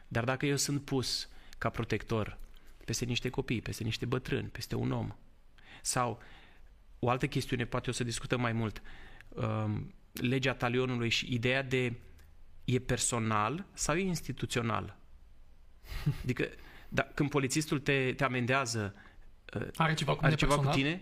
Dar 0.07 0.23
dacă 0.23 0.45
eu 0.45 0.55
sunt 0.55 0.81
pus 0.81 1.29
ca 1.57 1.69
protector 1.69 2.37
peste 2.85 3.05
niște 3.05 3.29
copii, 3.29 3.61
peste 3.61 3.83
niște 3.83 4.05
bătrâni, 4.05 4.47
peste 4.47 4.75
un 4.75 4.91
om, 4.91 5.15
sau 5.81 6.21
o 6.99 7.09
altă 7.09 7.27
chestiune, 7.27 7.65
poate 7.65 7.89
o 7.89 7.93
să 7.93 8.03
discutăm 8.03 8.41
mai 8.41 8.51
mult, 8.51 8.81
um, 9.29 9.93
legea 10.13 10.53
talionului 10.53 11.09
și 11.09 11.33
ideea 11.33 11.63
de 11.63 11.93
e 12.65 12.79
personal 12.79 13.65
sau 13.73 13.95
e 13.95 14.01
instituțional? 14.01 14.97
Adică, 16.23 16.49
da, 16.89 17.01
când 17.13 17.29
polițistul 17.29 17.79
te, 17.79 18.13
te 18.13 18.23
amendează, 18.23 18.95
uh, 19.55 19.67
are 19.75 19.93
ceva 19.93 20.15
cu, 20.15 20.25
are 20.25 20.35
ceva 20.35 20.57
cu 20.57 20.67
tine? 20.67 21.01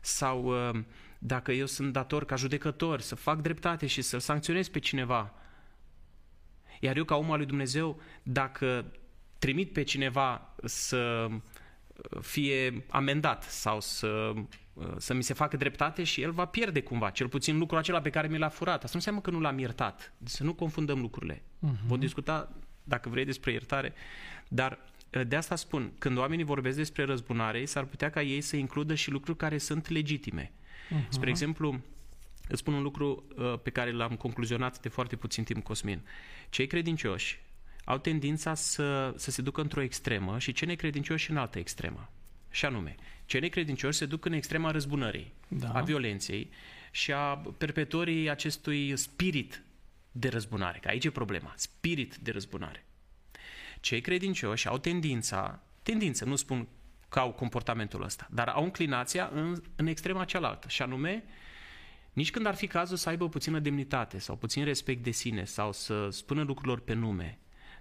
Sau 0.00 0.68
uh, 0.68 0.84
dacă 1.18 1.52
eu 1.52 1.66
sunt 1.66 1.92
dator 1.92 2.24
ca 2.24 2.36
judecător 2.36 3.00
să 3.00 3.14
fac 3.14 3.40
dreptate 3.40 3.86
și 3.86 4.02
să-l 4.02 4.20
sancționez 4.20 4.68
pe 4.68 4.78
cineva, 4.78 5.34
iar 6.80 6.96
eu 6.96 7.04
ca 7.04 7.16
om 7.16 7.30
al 7.30 7.36
lui 7.36 7.46
Dumnezeu, 7.46 8.00
dacă 8.22 8.92
trimit 9.38 9.72
pe 9.72 9.82
cineva 9.82 10.54
să 10.64 11.28
fie 12.20 12.84
amendat 12.88 13.42
sau 13.42 13.80
să, 13.80 14.32
să 14.96 15.14
mi 15.14 15.22
se 15.22 15.34
facă 15.34 15.56
dreptate 15.56 16.04
și 16.04 16.22
el 16.22 16.32
va 16.32 16.44
pierde 16.44 16.82
cumva, 16.82 17.10
cel 17.10 17.28
puțin 17.28 17.58
lucrul 17.58 17.78
acela 17.78 18.00
pe 18.00 18.10
care 18.10 18.28
mi 18.28 18.38
l-a 18.38 18.48
furat. 18.48 18.74
Asta 18.74 18.86
nu 18.86 18.94
înseamnă 18.94 19.20
că 19.20 19.30
nu 19.30 19.40
l-am 19.40 19.58
iertat. 19.58 20.12
Să 20.24 20.44
nu 20.44 20.54
confundăm 20.54 21.00
lucrurile. 21.00 21.34
Uh-huh. 21.34 21.86
Vom 21.86 21.98
discuta, 21.98 22.52
dacă 22.84 23.08
vrei, 23.08 23.24
despre 23.24 23.52
iertare, 23.52 23.92
dar 24.48 24.78
de 25.26 25.36
asta 25.36 25.56
spun, 25.56 25.92
când 25.98 26.16
oamenii 26.16 26.44
vorbesc 26.44 26.76
despre 26.76 27.04
răzbunare, 27.04 27.64
s-ar 27.64 27.84
putea 27.84 28.10
ca 28.10 28.22
ei 28.22 28.40
să 28.40 28.56
includă 28.56 28.94
și 28.94 29.10
lucruri 29.10 29.38
care 29.38 29.58
sunt 29.58 29.88
legitime. 29.88 30.52
Uh-huh. 30.52 31.08
Spre 31.08 31.30
exemplu, 31.30 31.80
îți 32.48 32.60
spun 32.60 32.74
un 32.74 32.82
lucru 32.82 33.24
uh, 33.36 33.58
pe 33.62 33.70
care 33.70 33.92
l-am 33.92 34.16
concluzionat 34.16 34.80
de 34.80 34.88
foarte 34.88 35.16
puțin 35.16 35.44
timp, 35.44 35.64
Cosmin. 35.64 36.00
Cei 36.50 36.66
credincioși 36.66 37.40
au 37.88 37.98
tendința 37.98 38.54
să, 38.54 39.14
să 39.16 39.30
se 39.30 39.42
ducă 39.42 39.60
într-o 39.60 39.80
extremă 39.80 40.38
și 40.38 40.52
cei 40.52 40.68
necredincioși 40.68 41.30
în 41.30 41.36
altă 41.36 41.58
extremă. 41.58 42.10
Și 42.50 42.64
anume, 42.64 42.94
cei 43.24 43.40
necredincioși 43.40 43.98
se 43.98 44.06
duc 44.06 44.24
în 44.24 44.32
extrema 44.32 44.70
răzbunării, 44.70 45.32
da. 45.48 45.68
a 45.68 45.80
violenței 45.80 46.50
și 46.90 47.12
a 47.12 47.34
perpetuării 47.58 48.30
acestui 48.30 48.96
spirit 48.96 49.62
de 50.12 50.28
răzbunare, 50.28 50.78
că 50.78 50.88
aici 50.88 51.04
e 51.04 51.10
problema, 51.10 51.52
spirit 51.56 52.16
de 52.16 52.30
răzbunare. 52.30 52.84
Cei 53.80 54.00
credincioși 54.00 54.68
au 54.68 54.78
tendința, 54.78 55.62
tendință, 55.82 56.24
nu 56.24 56.36
spun 56.36 56.68
că 57.08 57.18
au 57.18 57.32
comportamentul 57.32 58.02
ăsta, 58.02 58.28
dar 58.30 58.48
au 58.48 58.64
înclinația 58.64 59.30
în, 59.32 59.62
în 59.76 59.86
extrema 59.86 60.24
cealaltă, 60.24 60.68
și 60.68 60.82
anume, 60.82 61.24
nici 62.12 62.30
când 62.30 62.46
ar 62.46 62.54
fi 62.54 62.66
cazul 62.66 62.96
să 62.96 63.08
aibă 63.08 63.28
puțină 63.28 63.58
demnitate 63.58 64.18
sau 64.18 64.36
puțin 64.36 64.64
respect 64.64 65.02
de 65.02 65.10
sine 65.10 65.44
sau 65.44 65.72
să 65.72 66.08
spună 66.10 66.42
lucrurilor 66.42 66.80
pe 66.80 66.92
nume, 66.92 67.38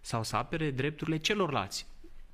sau 0.07 0.23
să 0.23 0.35
apere 0.35 0.71
drepturile 0.71 1.17
celorlalți. 1.17 1.87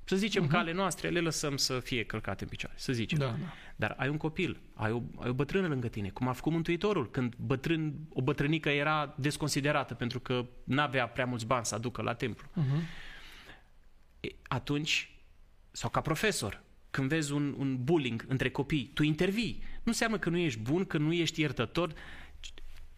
Să 0.04 0.16
zicem 0.16 0.46
uh-huh. 0.46 0.50
că 0.50 0.56
ale 0.56 0.72
noastre 0.72 1.08
le 1.08 1.20
lăsăm 1.20 1.56
să 1.56 1.80
fie 1.80 2.04
călcate 2.04 2.42
în 2.42 2.48
picioare, 2.48 2.76
să 2.78 2.92
zicem. 2.92 3.18
Da, 3.18 3.26
da. 3.26 3.52
Dar 3.76 3.94
ai 3.98 4.08
un 4.08 4.16
copil, 4.16 4.60
ai 4.74 4.92
o, 4.92 5.02
ai 5.16 5.28
o 5.28 5.32
bătrână 5.32 5.66
lângă 5.66 5.88
tine, 5.88 6.08
cum 6.08 6.28
a 6.28 6.32
făcut 6.32 6.52
Mântuitorul, 6.52 7.10
când 7.10 7.34
bătrân, 7.36 7.94
o 8.12 8.22
bătrânică 8.22 8.68
era 8.68 9.14
desconsiderată 9.18 9.94
pentru 9.94 10.20
că 10.20 10.46
n-avea 10.64 11.08
prea 11.08 11.24
mulți 11.24 11.46
bani 11.46 11.64
să 11.64 11.74
aducă 11.74 12.02
la 12.02 12.14
templu. 12.14 12.48
Uh-huh. 12.48 12.80
E, 14.20 14.28
atunci, 14.42 15.16
sau 15.70 15.90
ca 15.90 16.00
profesor, 16.00 16.62
când 16.90 17.08
vezi 17.08 17.32
un, 17.32 17.54
un 17.58 17.84
bullying 17.84 18.24
între 18.28 18.50
copii, 18.50 18.90
tu 18.94 19.02
intervii. 19.02 19.62
Nu 19.62 19.82
înseamnă 19.84 20.18
că 20.18 20.30
nu 20.30 20.36
ești 20.36 20.58
bun, 20.58 20.84
că 20.84 20.98
nu 20.98 21.12
ești 21.12 21.40
iertător, 21.40 21.92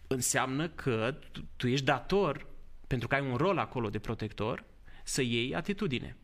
înseamnă 0.06 0.68
că 0.68 1.18
tu, 1.32 1.44
tu 1.56 1.68
ești 1.68 1.84
dator 1.84 2.54
pentru 2.86 3.08
că 3.08 3.14
ai 3.14 3.30
un 3.30 3.36
rol 3.36 3.58
acolo 3.58 3.90
de 3.90 3.98
protector, 3.98 4.64
să 5.02 5.22
iei 5.22 5.54
atitudine. 5.54 6.16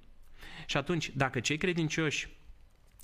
Și 0.67 0.77
atunci, 0.77 1.11
dacă 1.15 1.41
cei 1.41 1.57
credincioși 1.57 2.29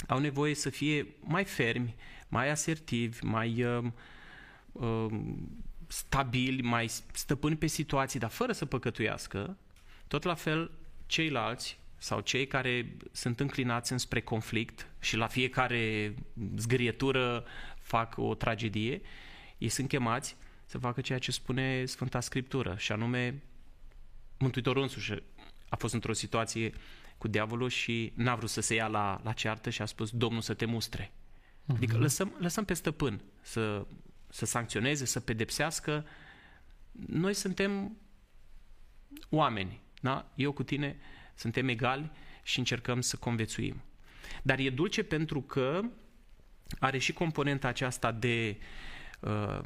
au 0.07 0.19
nevoie 0.19 0.55
să 0.55 0.71
fie 0.71 1.07
mai 1.21 1.45
fermi, 1.45 1.95
mai 2.29 2.50
asertivi, 2.50 3.25
mai 3.25 3.65
uh, 3.65 3.85
uh, 4.73 5.21
stabili, 5.87 6.62
mai 6.62 6.88
stăpâni 7.12 7.57
pe 7.57 7.67
situații, 7.67 8.19
dar 8.19 8.31
fără 8.31 8.53
să 8.53 8.67
păcătuiască, 8.67 9.57
tot 10.09 10.23
la 10.23 10.35
fel 10.35 10.71
ceilalți 11.07 11.79
sau 11.97 12.21
cei 12.21 12.47
care 12.47 12.97
sunt 13.12 13.41
înclinați 13.41 13.93
înspre 13.93 14.21
conflict 14.21 14.87
și 15.00 15.17
la 15.17 15.27
fiecare 15.27 16.15
zgârietură 16.57 17.45
fac 17.81 18.15
o 18.17 18.35
tragedie, 18.35 19.00
ei 19.59 19.69
sunt 19.69 19.88
chemați 19.88 20.37
să 20.67 20.79
facă 20.79 21.00
ceea 21.00 21.19
ce 21.19 21.31
spune 21.31 21.85
Sfânta 21.85 22.21
Scriptură, 22.21 22.75
și 22.79 22.93
anume 22.93 23.43
Mântuitorul 24.38 24.83
însuși 24.83 25.14
a 25.68 25.76
fost 25.76 25.95
într-o 25.95 26.12
situație 26.12 26.73
cu 27.18 27.28
diavolul 27.28 27.68
și 27.68 28.12
n-a 28.14 28.35
vrut 28.35 28.50
să 28.50 28.61
se 28.61 28.75
ia 28.75 28.87
la, 28.87 29.21
la 29.25 29.33
ceartă 29.33 29.71
și 29.71 29.83
a 29.83 29.87
spus 29.87 30.11
Domnul 30.11 30.40
să 30.40 30.54
te 30.54 30.64
mustre. 30.64 31.07
Uh-huh. 31.07 31.75
Adică 31.75 31.97
lăsăm, 31.97 32.37
lăsăm 32.38 32.64
pe 32.64 32.75
stăpân 32.75 33.21
să, 33.40 33.87
să 34.28 34.47
sancționeze, 34.47 35.04
să 35.04 35.21
pedepsească. 35.21 36.07
Noi 37.07 37.35
suntem 37.35 37.97
oameni, 39.28 39.80
da? 40.00 40.33
Eu 40.35 40.52
cu 40.52 40.62
tine 40.62 40.97
suntem 41.35 41.68
egali 41.68 42.11
și 42.42 42.59
încercăm 42.59 43.00
să 43.00 43.16
convețuim. 43.16 43.83
Dar 44.42 44.59
e 44.59 44.71
dulce 44.71 45.02
pentru 45.02 45.42
că 45.42 45.80
are 46.78 46.99
și 46.99 47.12
componenta 47.12 47.68
aceasta 47.68 48.12
de 48.12 48.57
uh, 49.21 49.59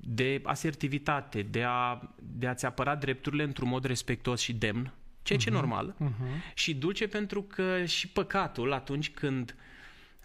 de 0.00 0.40
asertivitate, 0.44 1.42
de, 1.42 1.62
a, 1.66 2.00
de 2.22 2.46
a-ți 2.46 2.66
apăra 2.66 2.94
drepturile 2.94 3.42
într-un 3.42 3.68
mod 3.68 3.84
respectuos 3.84 4.40
și 4.40 4.52
demn, 4.52 4.94
ceea 5.22 5.38
ce 5.38 5.44
uh-huh. 5.44 5.52
e 5.52 5.54
mhm. 5.54 5.60
normal, 5.60 5.96
uh-huh. 6.00 6.54
și 6.54 6.74
dulce 6.74 7.08
pentru 7.08 7.42
că 7.42 7.84
și 7.84 8.08
păcatul 8.08 8.72
atunci 8.72 9.10
când 9.10 9.56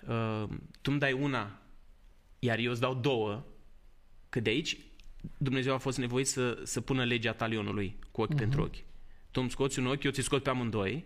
uh, 0.07 0.43
tu 0.81 0.91
îmi 0.91 0.99
dai 0.99 1.13
una, 1.13 1.59
iar 2.39 2.57
eu 2.57 2.71
îți 2.71 2.81
dau 2.81 2.93
două, 2.93 3.45
că 4.29 4.39
de 4.39 4.49
aici 4.49 4.77
Dumnezeu 5.37 5.73
a 5.73 5.77
fost 5.77 5.97
nevoit 5.97 6.27
să, 6.27 6.59
să 6.63 6.81
pună 6.81 7.03
legea 7.03 7.33
talionului 7.33 7.97
cu 8.11 8.21
ochi 8.21 8.33
uh-huh. 8.33 8.37
pentru 8.37 8.61
ochi. 8.61 8.83
Tu 9.31 9.41
îmi 9.41 9.49
scoți 9.49 9.79
un 9.79 9.85
ochi, 9.85 10.03
eu 10.03 10.11
ți 10.11 10.21
scot 10.21 10.43
pe 10.43 10.49
amândoi. 10.49 11.05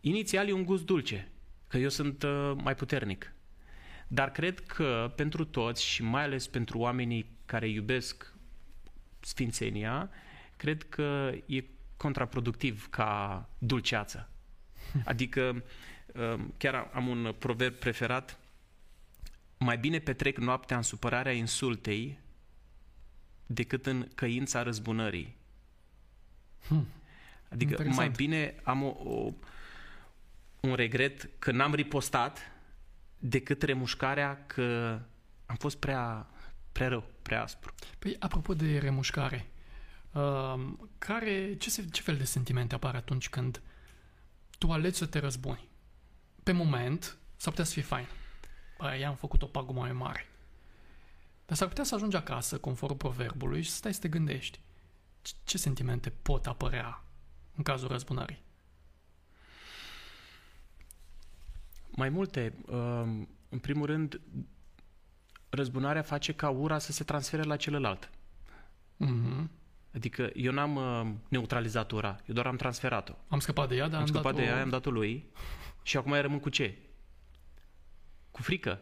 Inițial 0.00 0.48
e 0.48 0.52
un 0.52 0.64
gust 0.64 0.84
dulce, 0.84 1.32
că 1.68 1.78
eu 1.78 1.88
sunt 1.88 2.22
uh, 2.22 2.52
mai 2.62 2.74
puternic. 2.74 3.34
Dar 4.08 4.30
cred 4.30 4.60
că 4.60 5.12
pentru 5.16 5.44
toți 5.44 5.84
și 5.84 6.02
mai 6.02 6.22
ales 6.22 6.46
pentru 6.46 6.78
oamenii 6.78 7.35
care 7.46 7.68
iubesc 7.68 8.34
sfințenia, 9.20 10.10
cred 10.56 10.82
că 10.82 11.32
e 11.46 11.64
contraproductiv 11.96 12.88
ca 12.90 13.48
dulceață. 13.58 14.28
Adică, 15.04 15.62
um, 16.14 16.54
chiar 16.56 16.90
am 16.92 17.08
un 17.08 17.34
proverb 17.38 17.74
preferat, 17.74 18.38
mai 19.58 19.78
bine 19.78 19.98
petrec 19.98 20.38
noaptea 20.38 20.76
în 20.76 20.82
supărarea 20.82 21.32
insultei 21.32 22.18
decât 23.46 23.86
în 23.86 24.08
căința 24.14 24.62
răzbunării. 24.62 25.36
Hmm. 26.66 26.88
Adică 27.48 27.70
Interesant. 27.70 27.96
mai 27.96 28.08
bine 28.08 28.54
am 28.62 28.82
o, 28.82 28.96
o, 29.04 29.32
un 30.60 30.74
regret 30.74 31.28
că 31.38 31.50
n-am 31.50 31.74
ripostat 31.74 32.38
decât 33.18 33.62
remușcarea 33.62 34.44
că 34.46 34.98
am 35.46 35.56
fost 35.56 35.76
prea, 35.76 36.26
prea 36.76 36.88
rău, 36.88 37.04
prea 37.22 37.42
aspru. 37.42 37.74
Păi, 37.98 38.16
apropo 38.18 38.54
de 38.54 38.78
remușcare, 38.78 39.50
uh, 40.12 40.72
care, 40.98 41.56
ce, 41.56 41.70
se, 41.70 41.84
ce 41.88 42.02
fel 42.02 42.16
de 42.16 42.24
sentimente 42.24 42.74
apar 42.74 42.94
atunci 42.94 43.28
când 43.28 43.62
tu 44.58 44.72
alegi 44.72 44.96
să 44.96 45.06
te 45.06 45.18
răzbuni? 45.18 45.68
Pe 46.42 46.52
moment, 46.52 47.16
s-ar 47.36 47.50
putea 47.50 47.64
să 47.64 47.72
fie 47.72 47.82
fain. 47.82 48.06
Băi, 48.78 49.00
i-am 49.00 49.14
făcut 49.14 49.42
o 49.42 49.46
pagubă 49.46 49.80
mai 49.80 49.92
mare. 49.92 50.26
Dar 51.46 51.56
s-ar 51.56 51.68
putea 51.68 51.84
să 51.84 51.94
ajungi 51.94 52.16
acasă, 52.16 52.58
conform 52.58 52.96
proverbului, 52.96 53.62
și 53.62 53.70
să 53.70 53.76
stai 53.76 53.94
să 53.94 54.00
te 54.00 54.08
gândești. 54.08 54.60
Ce 55.44 55.58
sentimente 55.58 56.10
pot 56.10 56.46
apărea 56.46 57.04
în 57.54 57.62
cazul 57.62 57.88
răzbunării? 57.88 58.42
Mai 61.90 62.08
multe. 62.08 62.54
Um, 62.66 63.28
în 63.48 63.58
primul 63.58 63.86
rând, 63.86 64.20
răzbunarea 65.56 66.02
face 66.02 66.32
ca 66.32 66.48
ura 66.48 66.78
să 66.78 66.92
se 66.92 67.04
transfere 67.04 67.42
la 67.42 67.56
celălalt. 67.56 68.10
Mm-hmm. 69.04 69.48
Adică 69.94 70.30
eu 70.34 70.52
n-am 70.52 70.76
uh, 70.76 71.14
neutralizat 71.28 71.90
ura, 71.90 72.16
eu 72.26 72.34
doar 72.34 72.46
am 72.46 72.56
transferat-o. 72.56 73.12
Am 73.28 73.40
scăpat 73.40 73.68
de 73.68 73.76
ea, 73.76 73.88
dar 73.88 73.94
am, 73.94 74.00
am 74.00 74.06
scăpat 74.06 74.34
dat-o... 74.34 74.44
de 74.44 74.50
ea, 74.50 74.62
am 74.62 74.68
dat-o 74.68 74.90
lui 74.90 75.26
și 75.82 75.96
acum 75.96 76.10
mai 76.10 76.20
rămân 76.20 76.40
cu 76.40 76.48
ce? 76.48 76.74
Cu 78.30 78.42
frică. 78.42 78.80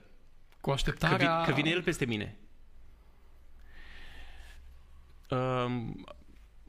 Cu 0.60 0.70
așteptarea... 0.70 1.36
Că, 1.36 1.40
vi, 1.40 1.48
că 1.48 1.54
vine 1.54 1.70
el 1.70 1.82
peste 1.82 2.04
mine. 2.04 2.36
Um, 5.30 6.04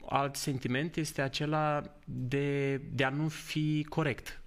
alt 0.08 0.36
sentiment 0.36 0.96
este 0.96 1.22
acela 1.22 1.82
de, 2.04 2.76
de 2.76 3.04
a 3.04 3.08
nu 3.08 3.28
fi 3.28 3.86
corect. 3.88 4.42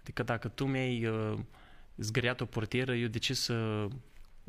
Adică 0.00 0.22
dacă 0.22 0.48
tu 0.48 0.66
mi-ai 0.66 1.06
uh, 1.06 1.38
zgâriat 1.96 2.40
o 2.40 2.44
portieră, 2.44 2.94
eu 2.94 3.08
de 3.08 3.18
ce 3.18 3.34
să 3.34 3.88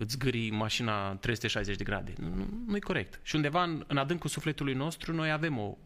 îți 0.01 0.13
zgâri 0.13 0.49
mașina 0.49 1.15
360 1.15 1.75
de 1.75 1.83
grade? 1.83 2.13
Nu, 2.17 2.35
nu, 2.35 2.63
nu 2.65 2.75
e 2.75 2.79
corect. 2.79 3.19
Și 3.23 3.35
undeva 3.35 3.63
în, 3.63 3.83
în 3.87 3.97
adâncul 3.97 4.29
sufletului 4.29 4.73
nostru 4.73 5.13
noi 5.13 5.31
avem 5.31 5.57
o 5.57 5.77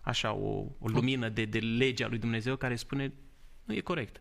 așa 0.00 0.32
o, 0.32 0.64
o 0.78 0.88
lumină 0.88 1.28
de, 1.28 1.44
de 1.44 1.58
legea 1.58 2.08
lui 2.08 2.18
Dumnezeu 2.18 2.56
care 2.56 2.76
spune 2.76 3.12
nu 3.64 3.74
e 3.74 3.80
corect. 3.80 4.20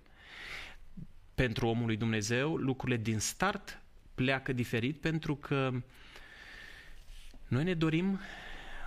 Pentru 1.35 1.67
omul 1.67 1.85
lui 1.85 1.97
Dumnezeu 1.97 2.55
lucrurile 2.55 2.97
din 2.97 3.19
start 3.19 3.81
pleacă 4.15 4.53
diferit 4.53 4.97
pentru 4.97 5.35
că 5.35 5.71
noi 7.47 7.63
ne 7.63 7.73
dorim 7.73 8.19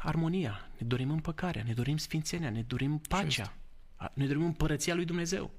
armonia, 0.02 0.71
ne 0.78 0.87
dorim 0.87 1.11
împăcarea, 1.11 1.62
ne 1.62 1.73
dorim 1.73 1.97
sfințenia, 1.97 2.50
ne 2.50 2.62
dorim 2.62 2.99
pacea, 3.09 3.54
ne 4.14 4.26
dorim 4.26 4.44
împărăția 4.44 4.94
lui 4.94 5.04
Dumnezeu. 5.04 5.50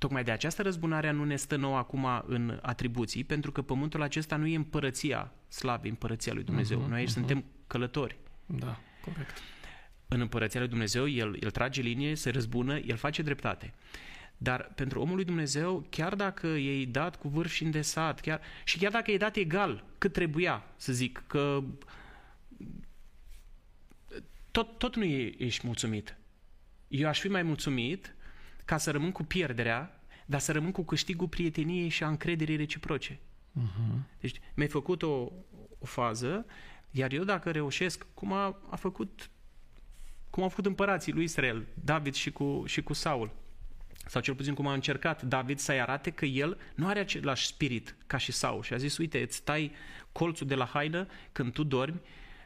Tocmai 0.00 0.24
de 0.24 0.30
această 0.30 0.62
răzbunare 0.62 1.10
nu 1.10 1.24
ne 1.24 1.36
stă 1.36 1.56
nouă 1.56 1.76
acum 1.76 2.06
în 2.26 2.58
atribuții, 2.62 3.24
pentru 3.24 3.52
că 3.52 3.62
pământul 3.62 4.02
acesta 4.02 4.36
nu 4.36 4.46
e 4.46 4.56
împărăția 4.56 5.32
slavei, 5.48 5.90
împărăția 5.90 6.32
lui 6.32 6.44
Dumnezeu. 6.44 6.84
Uh-huh, 6.84 6.88
Noi 6.88 6.98
aici 6.98 7.08
uh-huh. 7.08 7.12
suntem 7.12 7.44
călători. 7.66 8.18
Da, 8.46 8.80
corect. 9.04 9.38
În 10.08 10.20
împărăția 10.20 10.60
lui 10.60 10.68
Dumnezeu, 10.68 11.08
el, 11.08 11.36
el 11.42 11.50
trage 11.50 11.80
linie, 11.80 12.14
se 12.14 12.30
răzbună, 12.30 12.78
el 12.78 12.96
face 12.96 13.22
dreptate. 13.22 13.74
Dar 14.36 14.72
pentru 14.74 15.00
omul 15.00 15.14
lui 15.14 15.24
Dumnezeu, 15.24 15.86
chiar 15.90 16.14
dacă 16.14 16.46
i-ai 16.46 16.84
dat 16.84 17.16
cu 17.16 17.28
vârf 17.28 17.52
și 17.52 17.64
îndesat, 17.64 18.20
chiar, 18.20 18.40
și 18.64 18.78
chiar 18.78 18.90
dacă 18.90 19.10
i-ai 19.10 19.18
dat 19.18 19.36
egal 19.36 19.84
cât 19.98 20.12
trebuia, 20.12 20.64
să 20.76 20.92
zic, 20.92 21.22
că 21.26 21.62
tot, 24.50 24.78
tot 24.78 24.96
nu 24.96 25.04
ești 25.04 25.66
mulțumit. 25.66 26.16
Eu 26.88 27.08
aș 27.08 27.20
fi 27.20 27.28
mai 27.28 27.42
mulțumit 27.42 28.14
ca 28.70 28.78
să 28.78 28.90
rămân 28.90 29.12
cu 29.12 29.22
pierderea, 29.22 30.00
dar 30.26 30.40
să 30.40 30.52
rămân 30.52 30.72
cu 30.72 30.82
câștigul 30.82 31.28
prieteniei 31.28 31.88
și 31.88 32.04
a 32.04 32.08
încrederii 32.08 32.56
reciproce. 32.56 33.14
Uh-huh. 33.14 33.98
Deci 34.20 34.40
mi-ai 34.54 34.68
făcut 34.68 35.02
o, 35.02 35.32
o 35.78 35.84
fază, 35.84 36.46
iar 36.90 37.12
eu 37.12 37.24
dacă 37.24 37.50
reușesc, 37.50 38.06
cum 38.14 38.32
a, 38.32 38.58
a 38.70 38.76
făcut 38.76 39.30
cum 40.30 40.42
au 40.42 40.48
făcut 40.48 40.66
împărații 40.66 41.12
lui 41.12 41.24
Israel, 41.24 41.66
David 41.84 42.14
și 42.14 42.30
cu, 42.30 42.62
și 42.66 42.82
cu 42.82 42.92
Saul, 42.92 43.30
sau 44.06 44.20
cel 44.20 44.34
puțin 44.34 44.54
cum 44.54 44.66
a 44.66 44.72
încercat 44.72 45.22
David 45.22 45.58
să-i 45.58 45.80
arate 45.80 46.10
că 46.10 46.24
el 46.24 46.58
nu 46.74 46.86
are 46.86 46.98
același 46.98 47.46
spirit 47.46 47.96
ca 48.06 48.16
și 48.16 48.32
Saul 48.32 48.62
și 48.62 48.72
a 48.72 48.76
zis, 48.76 48.96
uite, 48.96 49.20
îți 49.20 49.42
tai 49.42 49.72
colțul 50.12 50.46
de 50.46 50.54
la 50.54 50.64
haină 50.64 51.06
când 51.32 51.52
tu 51.52 51.62
dormi 51.62 52.00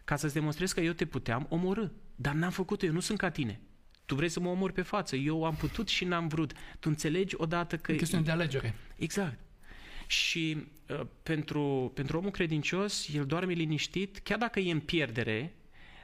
ca 0.05 0.17
să-ți 0.17 0.35
demonstrezi 0.35 0.75
că 0.75 0.81
eu 0.81 0.93
te 0.93 1.05
puteam 1.05 1.47
omorâ. 1.49 1.89
Dar 2.17 2.35
n-am 2.35 2.51
făcut-o, 2.51 2.87
eu 2.87 2.93
nu 2.93 3.01
sunt 3.01 3.19
ca 3.19 3.31
tine. 3.31 3.61
Tu 4.07 4.15
vrei 4.15 4.29
să 4.29 4.41
mă 4.41 4.49
omori 4.49 4.73
pe 4.73 4.83
față. 4.83 5.17
Eu 5.17 5.45
am 5.45 5.55
putut 5.55 5.89
și 5.89 6.05
n-am 6.05 6.29
vrut. 6.29 6.53
Tu 6.53 6.89
înțelegi 6.89 7.35
odată 7.39 7.77
că... 7.77 7.93
E 7.93 7.97
chestiune 7.97 8.25
de 8.25 8.31
alegere. 8.31 8.75
Exact. 8.97 9.39
Și 10.07 10.67
uh, 10.89 11.01
pentru, 11.23 11.93
pentru 11.95 12.19
omul 12.19 12.31
credincios, 12.31 13.09
el 13.15 13.27
doarme 13.27 13.53
liniștit, 13.53 14.19
chiar 14.19 14.39
dacă 14.39 14.61
e 14.61 14.73
în 14.73 14.81
pierdere, 14.81 15.55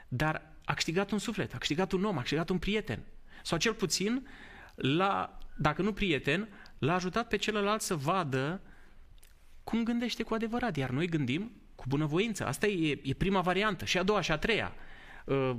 dar 0.09 0.43
a 0.65 0.75
câștigat 0.75 1.11
un 1.11 1.19
suflet, 1.19 1.55
a 1.55 1.59
câștigat 1.59 1.93
un 1.93 2.05
om, 2.05 2.17
a 2.17 2.21
câștigat 2.21 2.49
un 2.49 2.59
prieten. 2.59 3.03
Sau 3.43 3.59
cel 3.59 3.75
puțin, 3.75 4.27
la, 4.75 5.39
dacă 5.57 5.83
nu 5.83 5.93
prieten, 5.93 6.49
l-a 6.79 6.95
ajutat 6.95 7.29
pe 7.29 7.37
celălalt 7.37 7.81
să 7.81 7.95
vadă 7.95 8.61
cum 9.65 9.83
gândește 9.83 10.23
cu 10.23 10.35
adevărat. 10.35 10.77
Iar 10.77 10.91
noi 10.91 11.07
gândim 11.07 11.53
cu 11.75 11.85
bunăvoință. 11.89 12.47
Asta 12.47 12.67
e, 12.67 13.01
e 13.03 13.15
prima 13.15 13.41
variantă. 13.41 13.85
Și 13.85 13.99
a 13.99 14.03
doua 14.03 14.21
și 14.21 14.33
a 14.33 14.39
treia. 14.39 14.75
Uh, 15.25 15.57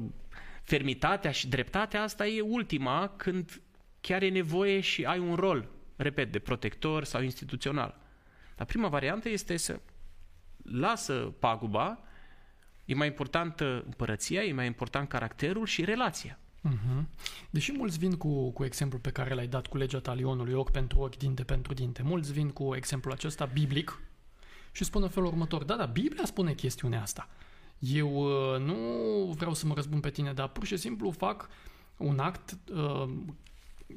fermitatea 0.62 1.32
și 1.32 1.48
dreptatea, 1.48 2.02
asta 2.02 2.28
e 2.28 2.42
ultima 2.42 3.14
când 3.18 3.62
chiar 4.02 4.22
e 4.22 4.30
nevoie 4.30 4.80
și 4.80 5.04
ai 5.04 5.20
un 5.20 5.36
rol, 5.36 5.70
repet, 5.96 6.32
de 6.32 6.40
protector 6.40 7.04
sau 7.04 7.22
instituțional. 7.22 8.00
Dar 8.56 8.66
prima 8.66 8.88
variantă 8.88 9.30
este 9.30 9.58
să 9.58 9.80
lasă 10.64 11.14
paguba, 11.40 12.00
e 12.86 12.96
mai 12.96 13.08
importantă 13.08 13.84
împărăția, 13.86 14.44
e 14.44 14.54
mai 14.54 14.66
important 14.66 15.10
caracterul 15.10 15.66
și 15.66 15.86
relația. 15.86 16.40
Uh-huh. 16.70 17.04
Deși 17.50 17.72
mulți 17.72 17.98
vin 17.98 18.18
cu, 18.18 18.52
cu 18.52 18.64
exemplul 18.64 19.02
pe 19.02 19.12
care 19.12 19.34
l-ai 19.34 19.48
dat 19.48 19.68
cu 19.68 19.78
legea 19.78 20.00
talionului, 20.00 20.54
ochi 20.54 20.72
pentru 20.72 21.00
ochi, 21.00 21.18
dinte 21.18 21.44
pentru 21.44 21.74
dinte, 21.74 22.04
mulți 22.04 22.34
vin 22.34 22.50
cu 22.50 22.76
exemplul 22.76 23.14
acesta 23.14 23.46
biblic 23.46 24.02
și 24.72 24.84
spun 24.84 25.04
în 25.04 25.10
felul 25.10 25.28
următor, 25.28 25.64
da, 25.64 25.76
da, 25.76 25.86
Biblia 25.86 26.26
spune 26.26 26.54
chestiunea 26.54 27.02
asta. 27.02 27.30
Eu 27.82 28.10
uh, 28.14 28.60
nu 28.60 28.76
vreau 29.38 29.54
să 29.54 29.66
mă 29.66 29.74
răzbun 29.74 30.00
pe 30.00 30.10
tine, 30.10 30.34
dar 30.34 30.48
pur 30.48 30.66
și 30.66 30.78
simplu 30.78 31.12
fac 31.12 31.50
un 31.98 32.20
act 32.20 32.58
uh, 32.74 33.10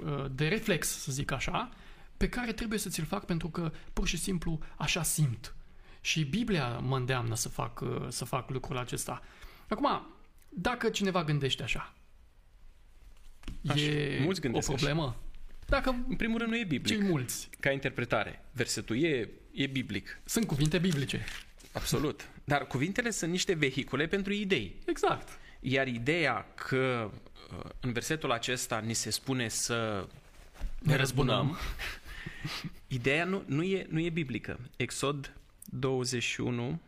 uh, 0.04 0.24
de 0.30 0.48
reflex, 0.48 0.88
să 0.88 1.12
zic 1.12 1.30
așa, 1.30 1.70
pe 2.16 2.28
care 2.28 2.52
trebuie 2.52 2.78
să 2.78 2.88
ți-l 2.88 3.04
fac 3.04 3.24
pentru 3.24 3.48
că 3.48 3.72
pur 3.92 4.06
și 4.06 4.16
simplu 4.16 4.58
așa 4.76 5.02
simt. 5.02 5.54
Și 6.00 6.24
Biblia 6.24 6.78
mă 6.78 6.96
îndeamnă 6.96 7.34
să 7.34 7.48
fac, 7.48 7.80
uh, 7.80 8.06
să 8.08 8.24
fac 8.24 8.50
lucrul 8.50 8.78
acesta. 8.78 9.22
Acum, 9.68 10.06
dacă 10.48 10.88
cineva 10.88 11.24
gândește 11.24 11.62
așa, 11.62 11.94
așa 13.66 13.80
e 13.80 14.20
mulți 14.22 14.46
o 14.46 14.58
problemă? 14.58 15.02
Așa. 15.02 15.18
Dacă 15.66 16.04
în 16.08 16.16
primul 16.16 16.38
rând 16.38 16.50
nu 16.50 16.58
e 16.58 16.64
biblic. 16.64 16.98
Cei 16.98 17.08
mulți. 17.08 17.48
Ca 17.60 17.70
interpretare. 17.70 18.44
Versetul 18.52 19.02
e, 19.02 19.28
e 19.52 19.66
biblic. 19.66 20.20
Sunt 20.24 20.46
cuvinte 20.46 20.78
biblice. 20.78 21.24
Absolut. 21.72 22.28
Dar 22.44 22.66
cuvintele 22.66 23.10
sunt 23.10 23.30
niște 23.30 23.54
vehicule 23.54 24.06
pentru 24.06 24.32
idei. 24.32 24.76
Exact. 24.86 25.38
Iar 25.60 25.86
ideea 25.86 26.46
că 26.54 27.10
uh, 27.50 27.58
în 27.80 27.92
versetul 27.92 28.32
acesta 28.32 28.78
ni 28.78 28.94
se 28.94 29.10
spune 29.10 29.48
să 29.48 30.08
ne 30.78 30.96
răzbunăm, 30.96 31.56
ideea 32.86 33.24
nu, 33.24 33.42
nu, 33.46 33.62
e, 33.62 33.86
nu 33.90 34.00
e 34.00 34.10
biblică. 34.10 34.60
Exod 34.76 35.34
21 35.64 36.80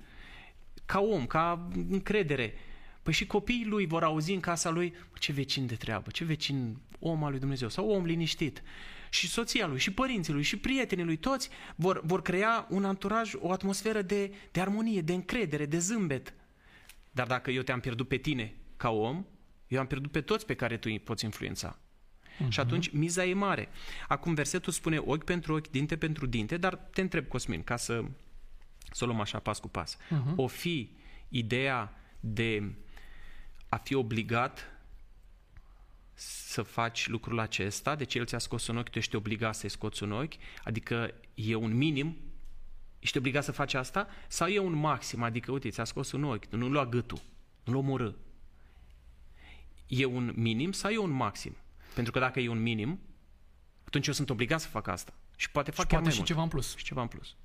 ca 0.87 1.01
om, 1.01 1.27
ca 1.27 1.69
încredere. 1.91 2.55
Păi 3.03 3.13
și 3.13 3.27
copiii 3.27 3.67
lui 3.67 3.87
vor 3.87 4.03
auzi 4.03 4.33
în 4.33 4.41
casa 4.41 4.71
lui, 4.71 4.95
ce 5.19 5.33
vecin 5.33 5.67
de 5.67 5.75
treabă, 5.75 6.11
ce 6.11 6.25
vecin 6.25 6.77
om 6.99 7.25
al 7.25 7.31
lui 7.31 7.41
Dumnezeu, 7.41 7.69
sau 7.69 7.89
om 7.91 8.05
liniștit. 8.05 8.63
și 9.11 9.29
soția 9.29 9.67
lui, 9.67 9.79
și 9.79 9.93
părinții 9.93 10.33
lui, 10.33 10.43
și 10.43 10.57
prietenii 10.57 11.05
lui, 11.05 11.17
toți 11.17 11.49
vor, 11.77 12.01
vor 12.05 12.23
crea 12.23 12.67
un 12.71 12.85
anturaj, 12.85 13.33
o 13.35 13.53
atmosferă 13.53 14.03
de, 14.03 14.33
de 14.53 14.61
armonie, 14.61 15.01
de 15.01 15.13
încredere, 15.13 15.67
de 15.67 15.79
zâmbet. 15.79 16.35
Dar 17.11 17.27
dacă 17.27 17.51
eu 17.51 17.63
te-am 17.63 17.81
pierdut 17.81 18.09
pe 18.09 18.17
tine 18.17 18.55
ca 18.77 18.91
om, 18.91 19.25
eu 19.69 19.81
am 19.81 19.87
pierdut 19.87 20.11
pe 20.11 20.21
toți 20.21 20.47
pe 20.47 20.55
care 20.55 20.77
tu 20.77 20.89
îi 20.91 20.99
poți 20.99 21.25
influența. 21.25 21.79
Uh-huh. 21.79 22.49
Și 22.49 22.61
atunci 22.61 22.91
miza 22.91 23.25
e 23.25 23.35
mare. 23.35 23.69
Acum 24.09 24.35
versetul 24.35 24.73
spune 24.73 24.99
ochi 24.99 25.25
pentru 25.25 25.55
ochi, 25.55 25.71
dinte 25.71 25.97
pentru 25.97 26.27
dinte, 26.27 26.57
dar 26.57 26.75
te 26.75 27.01
întreb, 27.01 27.29
Cosmin, 27.29 27.63
ca 27.63 27.77
să, 27.77 28.05
să 28.97 29.05
o 29.05 29.07
luăm 29.07 29.21
așa 29.21 29.39
pas 29.39 29.59
cu 29.59 29.69
pas. 29.69 29.97
Uh-huh. 29.97 30.35
O 30.37 30.47
fi 30.47 30.91
ideea 31.29 31.95
de 32.21 32.75
a 33.69 33.77
fi 33.77 33.95
obligat 33.95 34.71
să 36.15 36.63
faci 36.63 37.09
lucrul 37.09 37.39
acesta, 37.39 37.95
deci 37.95 38.15
el 38.15 38.27
ți-a 38.27 38.39
scos 38.39 38.67
un 38.67 38.77
ochi, 38.77 38.89
tu 38.89 38.99
ești 38.99 39.17
obligat 39.17 39.55
să-i 39.55 39.69
scoți 39.69 40.03
un 40.03 40.13
ochi, 40.13 40.33
adică 40.65 41.15
e 41.35 41.55
un 41.55 41.77
minim, 41.77 42.17
ești 42.99 43.19
obligat 43.19 43.45
să 43.45 43.53
faci 43.53 43.75
asta, 43.75 44.09
sau 44.29 44.49
e 44.49 44.59
un 44.59 44.73
maxim, 44.73 45.23
adică, 45.23 45.53
uite, 45.53 45.71
ți-a 45.71 45.85
scos 45.85 46.13
un 46.13 46.25
ochi, 46.25 46.47
nu 46.47 46.69
lua 46.69 46.87
gâtul, 46.87 47.21
nu-l 47.65 47.77
omorâ. 47.77 48.11
E 49.87 50.05
un 50.05 50.33
minim 50.37 50.73
sau 50.73 50.91
e 50.91 50.99
un 50.99 51.11
maxim? 51.11 51.57
Pentru 51.95 52.13
că 52.13 52.19
dacă 52.19 52.41
e 52.41 52.49
un 52.49 52.63
minim, 52.63 53.01
atunci 53.85 54.07
eu 54.07 54.13
sunt 54.13 54.31
obligat 54.31 54.61
să 54.61 54.69
fac 54.69 54.87
asta. 54.87 55.15
Și 55.37 55.51
poate 55.51 55.71
fac 55.71 55.85
și 55.85 55.91
chiar 55.91 56.01
poate 56.01 56.05
mai 56.05 56.13
și 56.13 56.19
mult. 56.19 56.29
ceva 56.29 56.43
în 56.43 56.49
plus. 56.49 56.77
Și 56.77 56.85
ceva 56.85 57.03
în 57.03 57.09
plus. 57.09 57.37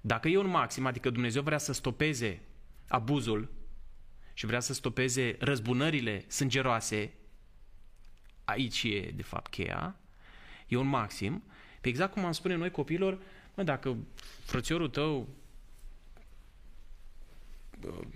Dacă 0.00 0.28
e 0.28 0.38
un 0.38 0.48
maxim, 0.48 0.86
adică 0.86 1.10
Dumnezeu 1.10 1.42
vrea 1.42 1.58
să 1.58 1.72
stopeze 1.72 2.40
abuzul 2.88 3.52
și 4.32 4.46
vrea 4.46 4.60
să 4.60 4.72
stopeze 4.72 5.36
răzbunările 5.38 6.24
sângeroase, 6.28 7.12
aici 8.44 8.82
e 8.82 9.12
de 9.14 9.22
fapt 9.22 9.50
cheia, 9.50 9.96
e 10.68 10.76
un 10.76 10.86
maxim, 10.86 11.42
pe 11.80 11.88
exact 11.88 12.12
cum 12.12 12.24
am 12.24 12.32
spune 12.32 12.54
noi 12.54 12.70
copilor, 12.70 13.18
mă, 13.54 13.62
dacă 13.62 13.96
frățiorul 14.44 14.88
tău 14.88 15.28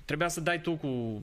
trebuia 0.05 0.29
să 0.29 0.41
dai 0.41 0.61
tu 0.61 0.77
cu 0.77 1.23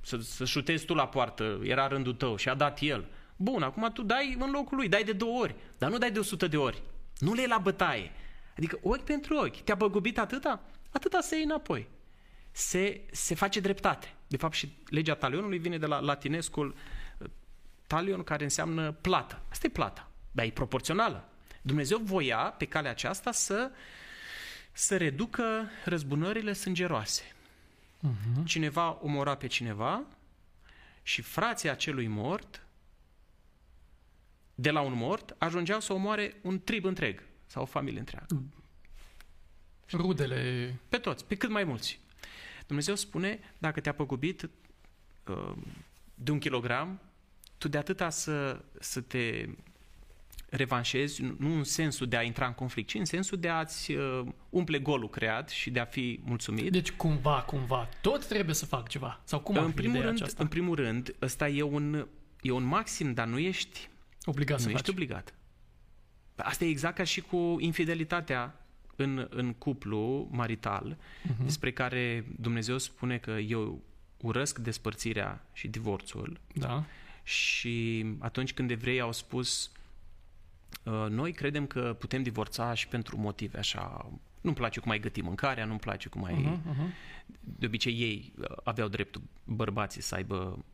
să, 0.00 0.16
să 0.16 0.44
șutezi 0.44 0.84
tu 0.84 0.94
la 0.94 1.08
poartă, 1.08 1.60
era 1.62 1.88
rândul 1.88 2.14
tău 2.14 2.36
și 2.36 2.48
a 2.48 2.54
dat 2.54 2.80
el. 2.80 3.08
Bun, 3.36 3.62
acum 3.62 3.90
tu 3.92 4.02
dai 4.02 4.36
în 4.38 4.50
locul 4.50 4.76
lui, 4.76 4.88
dai 4.88 5.04
de 5.04 5.12
două 5.12 5.40
ori, 5.40 5.54
dar 5.78 5.90
nu 5.90 5.98
dai 5.98 6.10
de 6.10 6.18
100 6.18 6.46
de 6.46 6.56
ori. 6.56 6.82
Nu 7.18 7.32
le 7.32 7.40
iei 7.40 7.48
la 7.48 7.58
bătaie. 7.58 8.10
Adică 8.56 8.78
ochi 8.82 9.04
pentru 9.04 9.36
ochi. 9.36 9.60
Te-a 9.60 9.74
băgubit 9.74 10.18
atâta? 10.18 10.62
Atâta 10.90 11.20
să 11.20 11.34
iei 11.34 11.44
înapoi. 11.44 11.88
Se, 12.50 13.00
se 13.10 13.34
face 13.34 13.60
dreptate. 13.60 14.14
De 14.26 14.36
fapt 14.36 14.54
și 14.54 14.72
legea 14.88 15.14
talionului 15.14 15.58
vine 15.58 15.78
de 15.78 15.86
la 15.86 16.00
latinescul 16.00 16.74
uh, 17.18 17.26
talion 17.86 18.22
care 18.22 18.44
înseamnă 18.44 18.92
plată. 18.92 19.42
Asta 19.50 19.66
e 19.66 19.70
plata, 19.70 20.10
dar 20.30 20.44
e 20.44 20.50
proporțională. 20.50 21.28
Dumnezeu 21.62 21.98
voia 21.98 22.36
pe 22.36 22.64
calea 22.64 22.90
aceasta 22.90 23.32
să, 23.32 23.70
să 24.72 24.96
reducă 24.96 25.70
răzbunările 25.84 26.52
sângeroase. 26.52 27.22
Uh-huh. 27.22 28.44
Cineva 28.44 28.98
omora 29.02 29.34
pe 29.34 29.46
cineva 29.46 30.02
și 31.02 31.22
frații 31.22 31.70
acelui 31.70 32.06
mort 32.06 32.66
de 34.54 34.70
la 34.70 34.80
un 34.80 34.92
mort 34.92 35.34
ajungeau 35.38 35.80
să 35.80 35.92
omoare 35.92 36.36
un 36.42 36.60
trib 36.60 36.84
întreg 36.84 37.22
sau 37.52 37.62
o 37.62 37.66
familie 37.66 37.98
întreagă. 37.98 38.42
Rudele... 39.92 40.74
Pe 40.88 40.96
toți, 40.96 41.24
pe 41.26 41.34
cât 41.34 41.50
mai 41.50 41.64
mulți. 41.64 42.00
Dumnezeu 42.66 42.94
spune, 42.94 43.38
dacă 43.58 43.80
te-a 43.80 43.94
păgubit 43.94 44.50
uh, 45.26 45.52
de 46.14 46.30
un 46.30 46.38
kilogram, 46.38 47.00
tu 47.58 47.68
de 47.68 47.78
atâta 47.78 48.10
să, 48.10 48.64
să 48.80 49.00
te 49.00 49.48
revanșezi, 50.48 51.22
nu 51.22 51.54
în 51.54 51.64
sensul 51.64 52.08
de 52.08 52.16
a 52.16 52.22
intra 52.22 52.46
în 52.46 52.52
conflict, 52.52 52.88
ci 52.88 52.94
în 52.94 53.04
sensul 53.04 53.38
de 53.38 53.48
a-ți 53.48 53.92
uh, 53.92 54.26
umple 54.50 54.78
golul 54.78 55.08
creat 55.08 55.48
și 55.48 55.70
de 55.70 55.80
a 55.80 55.84
fi 55.84 56.20
mulțumit. 56.24 56.72
Deci 56.72 56.92
cumva, 56.92 57.42
cumva, 57.42 57.88
tot 58.00 58.26
trebuie 58.26 58.54
să 58.54 58.66
fac 58.66 58.88
ceva. 58.88 59.20
Sau 59.24 59.40
cum 59.40 59.56
în 59.56 59.62
ar 59.62 59.68
fi 59.68 59.74
primul 59.74 59.96
ideea 59.96 60.08
rând, 60.08 60.20
aceasta? 60.20 60.42
În 60.42 60.48
primul 60.48 60.74
rând, 60.74 61.14
ăsta 61.22 61.48
e 61.48 61.62
un, 61.62 62.08
e 62.40 62.50
un 62.50 62.64
maxim, 62.64 63.12
dar 63.12 63.26
nu 63.26 63.38
ești, 63.38 63.88
Obligat 64.24 64.58
nu 64.58 64.64
să 64.64 64.70
ești 64.70 64.82
faci. 64.82 64.92
obligat. 64.92 65.34
Asta 66.36 66.64
e 66.64 66.68
exact 66.68 66.96
ca 66.96 67.04
și 67.04 67.20
cu 67.20 67.56
infidelitatea 67.58 68.54
în, 68.96 69.26
în 69.30 69.52
cuplu 69.52 70.28
marital, 70.30 70.96
Mhm. 71.22 71.44
despre 71.44 71.72
care 71.72 72.24
Dumnezeu 72.40 72.78
spune 72.78 73.18
că 73.18 73.30
eu 73.30 73.80
urăsc 74.20 74.58
despărțirea 74.58 75.44
și 75.52 75.68
divorțul 75.68 76.40
Da. 76.54 76.84
și 77.22 78.04
atunci 78.18 78.52
când 78.52 78.70
evrei 78.70 79.00
au 79.00 79.12
spus 79.12 79.70
uh, 80.84 81.06
noi 81.08 81.32
credem 81.32 81.66
că 81.66 81.96
putem 81.98 82.22
divorța 82.22 82.74
și 82.74 82.88
pentru 82.88 83.16
motive 83.18 83.58
așa 83.58 84.10
nu-mi 84.40 84.56
place 84.56 84.80
cum 84.80 84.90
ai 84.90 85.00
găti 85.00 85.20
mâncarea, 85.20 85.64
nu-mi 85.64 85.78
place 85.78 86.08
cum 86.08 86.24
ai... 86.24 86.34
Uh-huh, 86.34 86.72
uh-huh. 86.72 86.90
De 87.40 87.66
obicei 87.66 87.92
ei 88.00 88.32
uh, 88.38 88.46
aveau 88.64 88.88
dreptul 88.88 89.22
bărbații 89.44 90.02
să 90.02 90.14
aibă 90.14 90.64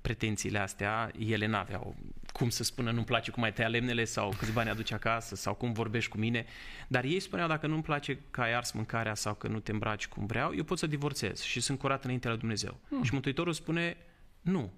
pretențiile 0.00 0.58
astea, 0.58 1.10
ele 1.18 1.46
n-aveau 1.46 1.96
cum 2.32 2.48
să 2.48 2.64
spună 2.64 2.90
nu-mi 2.90 3.04
place 3.04 3.30
cum 3.30 3.42
ai 3.42 3.52
tăia 3.52 3.68
lemnele 3.68 4.04
sau 4.04 4.34
câți 4.38 4.52
bani 4.52 4.70
aduci 4.70 4.92
acasă 4.92 5.34
sau 5.34 5.54
cum 5.54 5.72
vorbești 5.72 6.10
cu 6.10 6.18
mine, 6.18 6.46
dar 6.88 7.04
ei 7.04 7.20
spuneau 7.20 7.48
dacă 7.48 7.66
nu-mi 7.66 7.82
place 7.82 8.18
că 8.30 8.40
ai 8.40 8.54
ars 8.54 8.70
mâncarea 8.70 9.14
sau 9.14 9.34
că 9.34 9.48
nu 9.48 9.60
te 9.60 9.72
îmbraci 9.72 10.08
cum 10.08 10.26
vreau, 10.26 10.54
eu 10.54 10.64
pot 10.64 10.78
să 10.78 10.86
divorțez 10.86 11.40
și 11.40 11.60
sunt 11.60 11.78
curat 11.78 12.04
înaintea 12.04 12.30
lui 12.30 12.38
Dumnezeu. 12.38 12.80
Mm. 12.88 13.02
Și 13.02 13.12
Mântuitorul 13.12 13.52
spune 13.52 13.96
nu, 14.40 14.72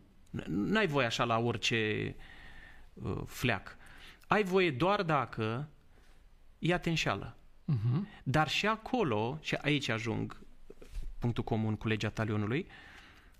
n-ai 0.47 0.87
voie 0.87 1.07
așa 1.07 1.25
la 1.25 1.39
orice 1.39 2.15
uh, 2.93 3.21
fleac. 3.27 3.77
Ai 4.27 4.43
voie 4.43 4.71
doar 4.71 5.03
dacă 5.03 5.69
ea 6.59 6.79
te 6.79 6.89
înșeală. 6.89 7.37
Uh-huh. 7.73 8.23
Dar 8.23 8.49
și 8.49 8.67
acolo, 8.67 9.39
și 9.43 9.55
aici 9.55 9.89
ajung 9.89 10.41
punctul 11.19 11.45
comun 11.45 11.77
cu 11.77 11.89
legea 11.89 12.09
talionului, 12.09 12.67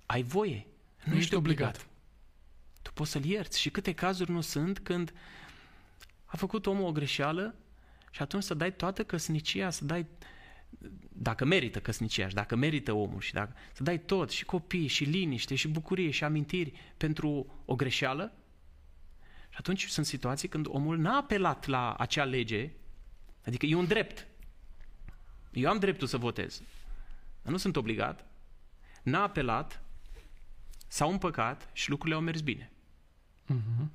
ai 0.07 0.23
voie. 0.23 0.67
Nu, 1.05 1.13
Nu 1.13 1.19
ești 1.19 1.35
obligat. 1.35 1.87
Tu 2.83 2.93
poți 2.93 3.11
să-l 3.11 3.25
ierți. 3.25 3.61
Și 3.61 3.71
câte 3.71 3.93
cazuri 3.93 4.31
nu 4.31 4.41
sunt 4.41 4.79
când 4.79 5.13
a 6.25 6.37
făcut 6.37 6.67
omul 6.67 6.87
o 6.87 6.93
greșeală 6.93 7.55
și 8.11 8.23
atunci 8.23 8.43
să 8.43 8.55
dai 8.55 8.75
toată 8.75 9.05
căsnicia, 9.05 9.71
să 9.71 9.85
dai 9.85 10.07
dacă 11.09 11.45
merită 11.45 11.81
căsnicia 11.81 12.29
și 12.29 12.35
dacă 12.35 12.57
merită 12.57 12.93
omul 12.93 13.21
și 13.21 13.33
dacă, 13.33 13.53
să 13.73 13.83
dai 13.83 14.01
tot, 14.01 14.31
și 14.31 14.45
copii, 14.45 14.87
și 14.87 15.05
liniște, 15.05 15.55
și 15.55 15.69
bucurie, 15.69 16.11
și 16.11 16.25
amintiri 16.25 16.73
pentru 16.97 17.63
o 17.65 17.75
greșeală. 17.75 18.33
Și 19.49 19.57
atunci 19.59 19.87
sunt 19.87 20.07
situații 20.07 20.49
când 20.49 20.67
omul 20.69 20.99
n-a 20.99 21.17
apelat 21.17 21.67
la 21.67 21.95
acea 21.95 22.25
lege, 22.25 22.71
adică 23.45 23.67
e 23.67 23.75
un 23.75 23.87
drept. 23.87 24.27
Eu 25.53 25.71
am 25.71 25.79
dreptul 25.79 26.07
să 26.07 26.17
votez, 26.17 26.63
dar 27.43 27.53
nu 27.53 27.59
sunt 27.59 27.77
obligat. 27.77 28.27
N-a 29.03 29.23
apelat, 29.23 29.82
s-au 30.93 31.11
împăcat 31.11 31.69
și 31.73 31.91
lucrurile 31.91 32.17
au 32.17 32.23
mers 32.23 32.41
bine. 32.41 32.73
Uh-huh. 33.49 33.87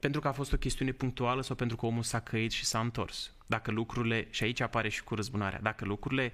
Pentru 0.00 0.20
că 0.20 0.28
a 0.28 0.32
fost 0.32 0.52
o 0.52 0.56
chestiune 0.56 0.92
punctuală 0.92 1.42
sau 1.42 1.56
pentru 1.56 1.76
că 1.76 1.86
omul 1.86 2.02
s-a 2.02 2.20
căit 2.20 2.50
și 2.50 2.64
s-a 2.64 2.80
întors. 2.80 3.32
Dacă 3.46 3.70
lucrurile, 3.70 4.26
și 4.30 4.42
aici 4.42 4.60
apare 4.60 4.88
și 4.88 5.02
cu 5.02 5.14
răzbunarea, 5.14 5.60
dacă 5.60 5.84
lucrurile 5.84 6.32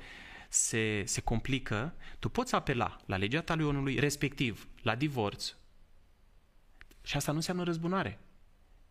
se, 0.49 1.03
se 1.05 1.21
complică, 1.21 1.95
tu 2.19 2.29
poți 2.29 2.55
apela 2.55 3.01
la 3.07 3.17
legea 3.17 3.41
talionului, 3.41 3.99
respectiv 3.99 4.69
la 4.83 4.95
divorț. 4.95 5.55
Și 7.03 7.17
asta 7.17 7.31
nu 7.31 7.37
înseamnă 7.37 7.63
răzbunare. 7.63 8.19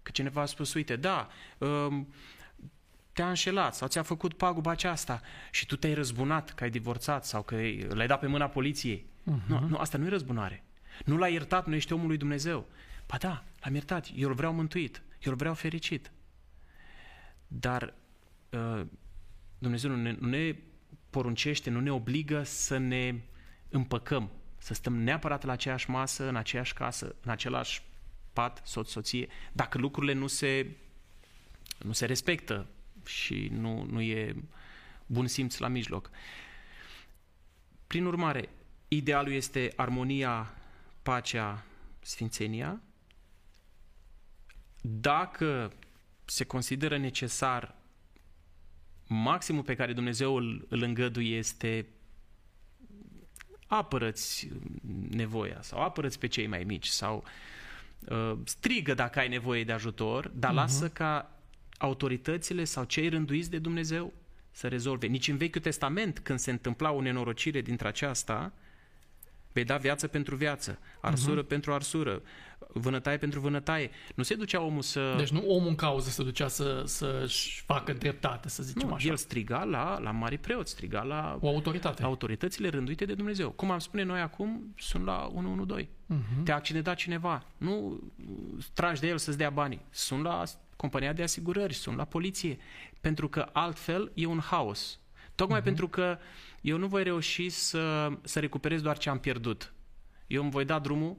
Că 0.02 0.12
cineva 0.12 0.42
a 0.42 0.46
spus, 0.46 0.74
uite, 0.74 0.96
da, 0.96 1.30
um, 1.58 2.14
te-a 3.14 3.30
înșelat 3.30 3.76
sau 3.76 3.88
ți-a 3.88 4.04
făcut 4.04 4.34
paguba 4.34 4.72
aceasta 4.72 5.22
și 5.52 5.66
tu 5.66 5.76
te-ai 5.76 5.94
răzbunat 5.94 6.54
că 6.54 6.64
ai 6.64 6.70
divorțat 6.70 7.26
sau 7.26 7.44
că 7.44 7.56
l-ai 7.90 8.08
dat 8.08 8.20
pe 8.20 8.28
mâna 8.28 8.48
poliției. 8.48 9.08
Uh-huh. 9.30 9.48
Nu, 9.48 9.68
nu, 9.68 9.78
asta 9.78 9.98
nu 9.98 10.06
e 10.06 10.10
răzbunare. 10.10 10.64
Nu 11.06 11.18
l-ai 11.18 11.34
iertat, 11.34 11.68
nu 11.68 11.76
ești 11.76 11.94
omul 11.94 12.08
lui 12.08 12.18
Dumnezeu. 12.18 12.68
Ba 13.08 13.18
da, 13.18 13.44
l-am 13.60 13.74
iertat, 13.74 14.10
eu 14.16 14.28
îl 14.28 14.36
vreau 14.36 14.54
mântuit, 14.54 15.02
eu 15.20 15.32
îl 15.32 15.38
vreau 15.38 15.54
fericit. 15.54 16.12
Dar 17.48 17.94
uh, 18.50 18.86
Dumnezeu 19.58 19.90
nu 19.90 19.96
ne, 19.96 20.16
nu 20.20 20.28
ne 20.28 20.56
poruncește, 21.10 21.70
nu 21.70 21.80
ne 21.80 21.92
obligă 21.92 22.44
să 22.44 22.78
ne 22.78 23.16
împăcăm, 23.70 24.30
să 24.58 24.74
stăm 24.74 24.96
neapărat 24.96 25.44
la 25.44 25.52
aceeași 25.52 25.90
masă, 25.90 26.28
în 26.28 26.36
aceeași 26.36 26.74
casă, 26.74 27.16
în 27.22 27.32
același 27.32 27.82
pat, 28.34 28.62
soț-soție, 28.66 29.28
dacă 29.52 29.78
lucrurile 29.78 30.14
nu 30.14 30.28
se, 30.28 30.76
nu 31.78 31.92
se 31.92 32.06
respectă 32.06 32.68
și 33.06 33.50
nu, 33.52 33.84
nu 33.84 34.02
e 34.02 34.36
bun 35.06 35.28
simț 35.28 35.58
la 35.58 35.68
mijloc. 35.68 36.12
Prin 37.88 38.06
urmare, 38.06 38.50
idealul 38.90 39.34
este 39.34 39.74
armonia, 39.76 40.54
pacea, 41.02 41.66
sfințenia. 42.00 42.82
Dacă 44.82 45.72
se 46.26 46.44
consideră 46.44 46.98
necesar, 46.98 47.76
maximul 49.08 49.64
pe 49.64 49.76
care 49.76 49.94
Dumnezeu 49.94 50.36
îl, 50.36 50.66
îl 50.70 50.82
îngăduie 50.82 51.38
este 51.38 51.86
apărăți 53.68 54.50
nevoia 55.10 55.62
sau 55.62 55.82
apărăți 55.82 56.20
pe 56.20 56.28
cei 56.28 56.48
mai 56.48 56.64
mici 56.64 56.88
sau 56.88 57.24
uh, 58.00 58.38
strigă 58.44 58.94
dacă 58.94 59.20
ai 59.20 59.28
nevoie 59.28 59.64
de 59.64 59.72
ajutor, 59.72 60.28
dar 60.28 60.52
uh-huh. 60.52 60.56
lasă 60.56 60.90
ca 60.90 61.40
autoritățile 61.78 62.64
sau 62.64 62.84
cei 62.84 63.10
rânduiți 63.10 63.50
de 63.50 63.60
Dumnezeu 63.60 64.14
să 64.52 64.68
rezolve. 64.68 65.08
Nici 65.08 65.28
în 65.28 65.38
Vechiul 65.38 65.62
Testament, 65.62 66.20
când 66.20 66.40
se 66.40 66.52
întâmpla 66.52 66.92
o 66.92 67.02
nenorocire 67.02 67.62
dintre 67.62 67.88
aceasta, 67.88 68.54
vei 69.52 69.64
da 69.64 69.78
viață 69.78 70.08
pentru 70.08 70.36
viață, 70.36 70.80
arsură 71.02 71.44
uh-huh. 71.44 71.48
pentru 71.48 71.74
arsură, 71.74 72.22
vânătaie 72.68 73.18
pentru 73.18 73.40
vânătaie. 73.40 73.90
Nu 74.16 74.24
se 74.24 74.36
ducea 74.36 74.62
omul 74.62 74.82
să... 74.82 75.14
Deci 75.18 75.30
nu 75.30 75.44
omul 75.48 75.68
în 75.68 75.76
cauză 75.76 76.10
se 76.10 76.24
ducea 76.24 76.48
să, 76.48 76.84
să-și 76.86 77.64
facă 77.66 77.94
dreptate, 77.94 78.50
să 78.50 78.64
zicem 78.64 78.88
nu, 78.88 78.94
așa. 78.94 79.08
el 79.08 79.16
striga 79.16 79.64
la, 79.64 80.00
la 80.00 80.12
mari 80.12 80.38
preoți, 80.38 80.72
striga 80.72 81.02
la... 81.02 81.38
O 81.42 81.48
autoritate. 81.48 82.04
Autoritățile 82.04 82.70
rânduite 82.70 83.06
de 83.06 83.14
Dumnezeu. 83.14 83.50
Cum 83.50 83.72
am 83.72 83.80
spune 83.80 84.04
noi 84.04 84.20
acum, 84.20 84.74
sunt 84.78 85.06
la 85.06 85.30
112. 85.34 85.90
Uh-huh. 85.90 86.44
Te-a 86.44 86.56
accidentat 86.56 86.96
cineva. 86.96 87.46
Nu 87.58 88.00
tragi 88.74 89.02
de 89.02 89.08
el 89.08 89.18
să-ți 89.18 89.38
dea 89.38 89.50
banii. 89.50 89.82
Sunt 89.90 90.24
la 90.24 90.44
compania 90.76 91.14
de 91.14 91.24
asigurări, 91.24 91.74
sunt 91.74 91.98
la 91.98 92.06
poliție. 92.06 92.58
Pentru 93.02 93.30
că 93.30 93.50
altfel 93.52 94.12
e 94.14 94.26
un 94.26 94.40
haos. 94.40 95.00
Tocmai 95.40 95.60
uh-huh. 95.60 95.64
pentru 95.64 95.88
că 95.88 96.20
eu 96.62 96.78
nu 96.78 96.88
voi 96.88 97.04
reuși 97.04 97.50
să, 97.50 98.12
să 98.24 98.40
recuperez 98.40 98.82
doar 98.82 98.98
ce 98.98 99.10
am 99.10 99.20
pierdut. 99.20 99.74
Eu 100.28 100.42
îmi 100.42 100.52
voi 100.52 100.66
da 100.66 100.80
drumul 100.80 101.18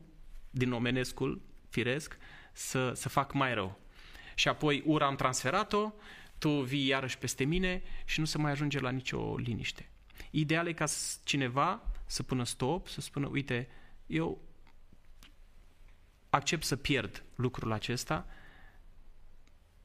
din 0.51 0.73
omenescul 0.73 1.43
firesc 1.69 2.17
să, 2.53 2.93
să 2.93 3.09
fac 3.09 3.33
mai 3.33 3.55
rău. 3.55 3.81
Și 4.35 4.49
apoi 4.49 4.83
ura 4.87 5.07
am 5.07 5.17
transferat-o, 5.17 5.93
tu 6.39 6.51
vii 6.51 6.87
iarăși 6.87 7.19
peste 7.19 7.45
mine 7.45 7.83
și 8.05 8.21
nu 8.21 8.27
se 8.27 8.39
mai 8.39 8.51
ajunge 8.51 8.79
la 8.79 8.91
nicio 8.91 9.37
liniște. 9.37 9.91
Ideal 10.31 10.67
e 10.67 10.73
ca 10.73 10.85
cineva 11.25 11.83
să 12.07 12.23
pună 12.23 12.45
stop, 12.45 12.89
să 12.89 13.01
spună, 13.01 13.27
uite, 13.27 13.69
eu 14.07 14.43
accept 16.31 16.65
să 16.65 16.77
pierd 16.77 17.25
lucrul 17.35 17.73
acesta 17.73 18.27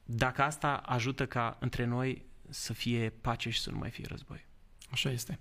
dacă 0.04 0.41
asta 0.41 0.76
ajută 0.76 1.26
ca 1.26 1.58
între 1.60 1.86
noi 1.86 2.26
să 2.49 2.73
fie 2.73 3.10
pace 3.10 3.49
și 3.49 3.62
să 3.62 3.71
nu 3.71 3.77
mai 3.77 3.89
fie 3.89 4.05
război. 4.08 4.45
Așa 4.91 5.10
este. 5.10 5.39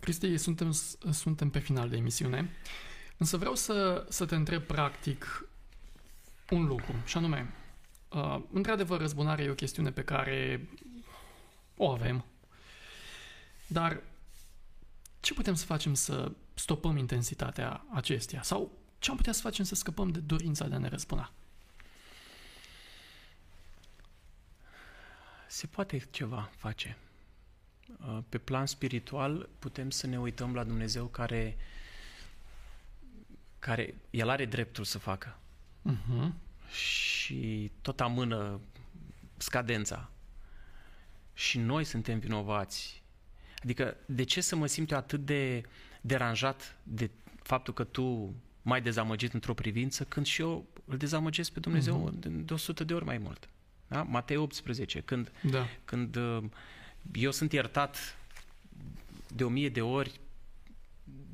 Cristi, 0.00 0.36
suntem, 0.36 0.70
suntem 1.10 1.50
pe 1.50 1.58
final 1.58 1.88
de 1.88 1.96
emisiune, 1.96 2.50
însă 3.16 3.36
vreau 3.36 3.54
să, 3.54 4.06
să 4.08 4.26
te 4.26 4.34
întreb 4.34 4.62
practic 4.62 5.48
un 6.50 6.64
lucru, 6.64 6.94
și 7.04 7.16
anume, 7.16 7.54
uh, 8.08 8.42
într-adevăr, 8.52 9.00
răzbunarea 9.00 9.44
e 9.44 9.50
o 9.50 9.54
chestiune 9.54 9.90
pe 9.90 10.04
care 10.04 10.68
o 11.76 11.90
avem, 11.90 12.24
dar 13.66 14.02
ce 15.20 15.34
putem 15.34 15.54
să 15.54 15.64
facem 15.64 15.94
să 15.94 16.32
stopăm 16.54 16.96
intensitatea 16.96 17.86
acesteia? 17.92 18.42
Sau 18.42 18.78
ce 18.98 19.10
am 19.10 19.16
putea 19.16 19.32
să 19.32 19.40
facem 19.40 19.64
să 19.64 19.74
scăpăm 19.74 20.10
de 20.10 20.18
dorința 20.18 20.66
de 20.66 20.74
a 20.74 20.78
ne 20.78 20.88
răzbuna? 20.88 21.32
Se 25.54 25.66
poate 25.66 26.06
ceva 26.10 26.50
face. 26.56 26.96
Uh, 28.00 28.18
pe 28.28 28.38
plan 28.38 28.66
spiritual 28.66 29.48
putem 29.58 29.90
să 29.90 30.06
ne 30.06 30.18
uităm 30.18 30.54
la 30.54 30.64
Dumnezeu 30.64 31.06
care, 31.06 31.56
care 33.58 33.94
El 34.10 34.28
are 34.28 34.44
dreptul 34.44 34.84
să 34.84 34.98
facă. 34.98 35.38
Uh-huh. 35.90 36.30
Și 36.70 37.70
tot 37.80 38.00
amână 38.00 38.60
scadența. 39.36 40.10
Și 41.34 41.58
noi 41.58 41.84
suntem 41.84 42.18
vinovați. 42.18 43.02
Adică, 43.62 43.96
de 44.06 44.22
ce 44.22 44.40
să 44.40 44.56
mă 44.56 44.66
simt 44.66 44.90
eu 44.90 44.98
atât 44.98 45.24
de 45.24 45.62
deranjat 46.00 46.76
de 46.82 47.10
faptul 47.42 47.74
că 47.74 47.84
tu 47.84 48.34
m-ai 48.62 48.82
dezamăgit 48.82 49.32
într-o 49.32 49.54
privință, 49.54 50.04
când 50.04 50.26
și 50.26 50.40
eu 50.40 50.66
îl 50.84 50.96
dezamăgesc 50.96 51.52
pe 51.52 51.60
Dumnezeu 51.60 52.10
uh-huh. 52.10 52.18
de, 52.18 52.28
de 52.28 52.52
100 52.52 52.84
de 52.84 52.94
ori 52.94 53.04
mai 53.04 53.18
mult. 53.18 53.48
Da? 53.94 54.02
Matei 54.02 54.36
18, 54.36 55.00
când, 55.00 55.32
da. 55.42 55.66
când 55.84 56.16
uh, 56.16 56.42
eu 57.12 57.30
sunt 57.30 57.52
iertat 57.52 58.18
de 59.34 59.44
o 59.44 59.48
mie 59.48 59.68
de 59.68 59.80
ori, 59.80 60.20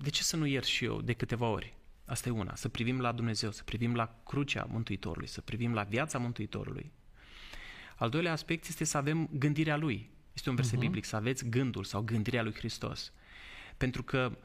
de 0.02 0.10
ce 0.10 0.22
să 0.22 0.36
nu 0.36 0.46
iert 0.46 0.64
și 0.64 0.84
eu 0.84 1.00
de 1.00 1.12
câteva 1.12 1.46
ori? 1.46 1.74
Asta 2.04 2.28
e 2.28 2.32
una, 2.32 2.54
să 2.54 2.68
privim 2.68 3.00
la 3.00 3.12
Dumnezeu, 3.12 3.50
să 3.50 3.62
privim 3.62 3.94
la 3.94 4.20
crucea 4.24 4.66
Mântuitorului, 4.70 5.28
să 5.28 5.40
privim 5.40 5.74
la 5.74 5.82
viața 5.82 6.18
Mântuitorului. 6.18 6.92
Al 7.96 8.08
doilea 8.08 8.32
aspect 8.32 8.66
este 8.66 8.84
să 8.84 8.96
avem 8.96 9.28
gândirea 9.32 9.76
Lui. 9.76 10.10
Este 10.32 10.48
un 10.48 10.54
verset 10.54 10.78
uh-huh. 10.78 10.80
biblic, 10.80 11.04
să 11.04 11.16
aveți 11.16 11.48
gândul 11.48 11.84
sau 11.84 12.02
gândirea 12.02 12.42
Lui 12.42 12.54
Hristos. 12.54 13.12
Pentru 13.76 14.02
că 14.02 14.38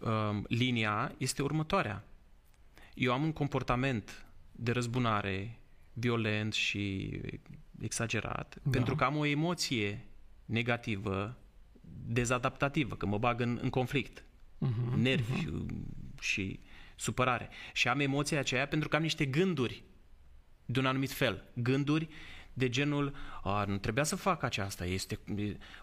um, 0.00 0.44
linia 0.48 1.14
este 1.18 1.42
următoarea. 1.42 2.04
Eu 2.94 3.12
am 3.12 3.22
un 3.22 3.32
comportament 3.32 4.26
de 4.52 4.72
răzbunare 4.72 5.58
violent 5.94 6.52
și 6.52 7.10
exagerat, 7.80 8.56
da. 8.62 8.70
pentru 8.70 8.94
că 8.94 9.04
am 9.04 9.16
o 9.16 9.24
emoție 9.24 10.06
negativă, 10.44 11.36
dezadaptativă, 12.06 12.94
că 12.94 13.06
mă 13.06 13.18
bag 13.18 13.40
în, 13.40 13.58
în 13.62 13.70
conflict, 13.70 14.18
uh-huh, 14.18 14.94
nervi 14.96 15.46
uh-huh. 15.46 16.20
și 16.20 16.60
supărare. 16.96 17.48
Și 17.72 17.88
am 17.88 18.00
emoția 18.00 18.38
aceea 18.38 18.66
pentru 18.66 18.88
că 18.88 18.96
am 18.96 19.02
niște 19.02 19.24
gânduri 19.24 19.82
de 20.66 20.78
un 20.78 20.86
anumit 20.86 21.12
fel. 21.12 21.44
Gânduri 21.54 22.08
de 22.52 22.68
genul, 22.68 23.14
a, 23.42 23.64
nu 23.64 23.76
trebuia 23.76 24.04
să 24.04 24.16
fac 24.16 24.42
aceasta, 24.42 24.84
este, 24.84 25.18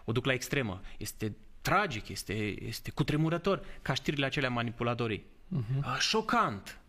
o 0.04 0.12
duc 0.12 0.24
la 0.24 0.32
extremă, 0.32 0.80
este 0.98 1.36
tragic, 1.60 2.08
este, 2.08 2.64
este 2.64 2.90
cutremurător, 2.90 3.64
ca 3.82 3.94
știrile 3.94 4.26
acelea 4.26 4.50
manipulatorii. 4.50 5.24
Uh-huh. 5.56 5.80
A, 5.80 5.98
șocant, 5.98 6.80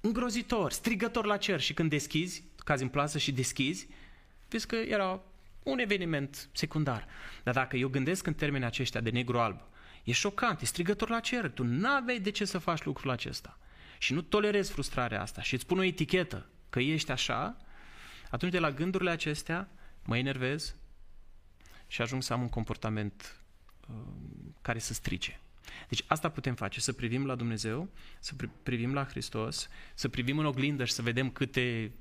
îngrozitor, 0.00 0.72
strigător 0.72 1.24
la 1.24 1.36
cer 1.36 1.60
și 1.60 1.74
când 1.74 1.90
deschizi, 1.90 2.44
cazi 2.64 2.82
în 2.82 2.88
plasă 2.88 3.18
și 3.18 3.32
deschizi, 3.32 3.88
vezi 4.48 4.66
că 4.66 4.76
era 4.76 5.20
un 5.62 5.78
eveniment 5.78 6.48
secundar. 6.52 7.06
Dar 7.42 7.54
dacă 7.54 7.76
eu 7.76 7.88
gândesc 7.88 8.26
în 8.26 8.34
termeni 8.34 8.64
aceștia 8.64 9.00
de 9.00 9.10
negru-alb, 9.10 9.60
e 10.04 10.12
șocant, 10.12 10.60
e 10.60 10.64
strigător 10.64 11.08
la 11.08 11.20
cer, 11.20 11.50
tu 11.50 11.64
n-aveai 11.64 12.18
de 12.18 12.30
ce 12.30 12.44
să 12.44 12.58
faci 12.58 12.84
lucrul 12.84 13.10
acesta 13.10 13.58
și 13.98 14.12
nu 14.12 14.22
tolerezi 14.22 14.72
frustrarea 14.72 15.20
asta 15.20 15.42
și 15.42 15.54
îți 15.54 15.66
pun 15.66 15.78
o 15.78 15.82
etichetă 15.82 16.46
că 16.70 16.80
ești 16.80 17.10
așa, 17.10 17.56
atunci 18.30 18.52
de 18.52 18.58
la 18.58 18.70
gândurile 18.70 19.10
acestea 19.10 19.68
mă 20.04 20.16
enervez 20.16 20.74
și 21.86 22.02
ajung 22.02 22.22
să 22.22 22.32
am 22.32 22.40
un 22.40 22.48
comportament 22.48 23.40
uh, 23.88 23.96
care 24.62 24.78
să 24.78 24.92
strice. 24.92 25.40
Deci 25.88 26.04
asta 26.06 26.28
putem 26.28 26.54
face, 26.54 26.80
să 26.80 26.92
privim 26.92 27.26
la 27.26 27.34
Dumnezeu, 27.34 27.88
să 28.20 28.34
privim 28.62 28.94
la 28.94 29.04
Hristos, 29.04 29.68
să 29.94 30.08
privim 30.08 30.38
în 30.38 30.46
oglindă 30.46 30.84
și 30.84 30.92
să 30.92 31.02
vedem 31.02 31.30
câte 31.30 31.92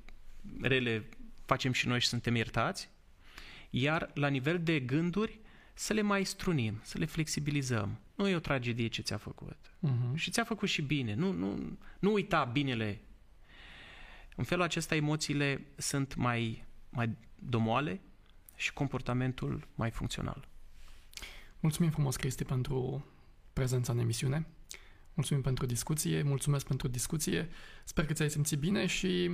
rele 0.61 1.09
facem 1.45 1.71
și 1.71 1.87
noi 1.87 1.99
și 1.99 2.07
suntem 2.07 2.35
iertați 2.35 2.89
iar 3.71 4.11
la 4.13 4.27
nivel 4.27 4.63
de 4.63 4.79
gânduri 4.79 5.39
să 5.73 5.93
le 5.93 6.01
mai 6.01 6.23
strunim, 6.23 6.79
să 6.83 6.97
le 6.97 7.05
flexibilizăm. 7.05 7.99
Nu 8.15 8.27
e 8.27 8.35
o 8.35 8.39
tragedie 8.39 8.87
ce 8.87 9.01
ți-a 9.01 9.17
făcut. 9.17 9.57
Uh-huh. 9.57 10.15
Și 10.15 10.31
ți-a 10.31 10.43
făcut 10.43 10.69
și 10.69 10.81
bine. 10.81 11.13
Nu, 11.13 11.31
nu, 11.31 11.77
nu 11.99 12.11
uita 12.11 12.43
binele. 12.43 13.01
În 14.35 14.43
felul 14.43 14.63
acesta 14.63 14.95
emoțiile 14.95 15.65
sunt 15.77 16.15
mai, 16.15 16.65
mai 16.89 17.09
domoale 17.35 18.01
și 18.55 18.73
comportamentul 18.73 19.67
mai 19.75 19.91
funcțional. 19.91 20.47
Mulțumim 21.59 21.91
frumos, 21.91 22.15
Cristi, 22.15 22.43
pentru 22.43 23.05
prezența 23.53 23.91
în 23.91 23.99
emisiune. 23.99 24.47
Mulțumim 25.13 25.43
pentru 25.43 25.65
discuție, 25.65 26.21
mulțumesc 26.21 26.67
pentru 26.67 26.87
discuție. 26.87 27.49
Sper 27.83 28.05
că 28.05 28.13
ți-ai 28.13 28.29
simțit 28.29 28.59
bine 28.59 28.85
și 28.85 29.31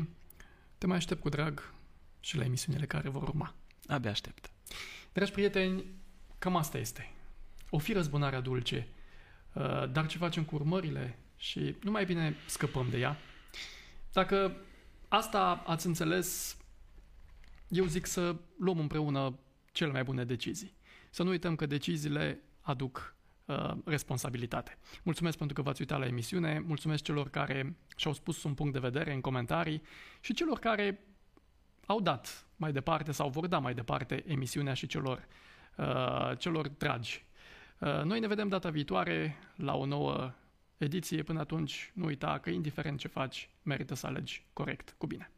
te 0.78 0.88
mai 0.88 0.98
aștept 0.98 1.22
cu 1.22 1.30
drag 1.30 1.74
și 2.20 2.38
la 2.38 2.44
emisiunile 2.44 2.86
care 2.86 3.10
vor 3.10 3.22
urma. 3.22 3.56
Abia 3.88 4.12
aștept. 4.12 4.52
Dragi 5.14 5.32
prieteni, 5.32 5.86
cam 6.40 6.56
asta 6.56 6.78
este. 6.78 7.12
O 7.70 7.78
fi 7.78 7.94
răzbunarea 7.94 8.40
dulce, 8.40 8.88
uh, 9.54 9.92
dar 9.92 10.08
ce 10.08 10.18
facem 10.18 10.44
cu 10.44 10.56
urmările 10.56 11.20
și 11.36 11.76
nu 11.84 11.92
mai 11.92 12.06
bine 12.06 12.36
scăpăm 12.48 12.90
de 12.90 12.98
ea. 12.98 13.18
Dacă 14.12 14.56
asta 15.08 15.64
ați 15.66 15.86
înțeles, 15.86 16.58
eu 17.68 17.86
zic 17.86 18.06
să 18.06 18.36
luăm 18.60 18.80
împreună 18.80 19.40
cele 19.72 19.92
mai 19.92 20.04
bune 20.04 20.26
decizii. 20.26 20.76
Să 21.10 21.24
nu 21.24 21.30
uităm 21.30 21.56
că 21.56 21.66
deciziile 21.66 22.40
aduc 22.62 22.98
uh, 22.98 23.17
responsabilitate. 23.86 24.78
Mulțumesc 25.04 25.38
pentru 25.38 25.56
că 25.56 25.62
v-ați 25.62 25.82
uitat 25.82 26.00
la 26.00 26.06
emisiune, 26.06 26.60
mulțumesc 26.60 27.04
celor 27.04 27.30
care 27.30 27.78
și-au 27.96 28.14
spus 28.14 28.44
un 28.44 28.54
punct 28.54 28.74
de 28.74 28.80
vedere 28.80 29.14
în 29.14 29.22
comentarii 29.22 29.82
și 30.20 30.34
celor 30.34 30.60
care 30.60 31.00
au 31.86 32.02
dat 32.02 32.46
mai 32.56 32.72
departe 32.72 33.12
sau 33.12 33.30
vor 33.30 33.48
da 33.48 33.60
mai 33.60 33.74
departe 33.74 34.24
emisiunea 34.28 34.74
și 34.74 34.88
celor, 34.88 35.28
uh, 35.78 36.38
celor 36.38 36.68
dragi. 36.68 37.26
Uh, 37.80 38.02
noi 38.04 38.20
ne 38.20 38.28
vedem 38.28 38.48
data 38.48 38.70
viitoare 38.70 39.38
la 39.56 39.76
o 39.76 39.86
nouă 39.86 40.34
ediție. 40.78 41.24
Până 41.24 41.40
atunci, 41.40 41.92
nu 41.94 42.06
uita 42.06 42.40
că 42.40 42.50
indiferent 42.50 43.00
ce 43.00 43.08
faci, 43.08 43.50
merită 43.64 43.96
să 43.96 44.08
alegi 44.08 44.46
corect, 44.54 44.96
cu 44.98 45.08
bine. 45.08 45.32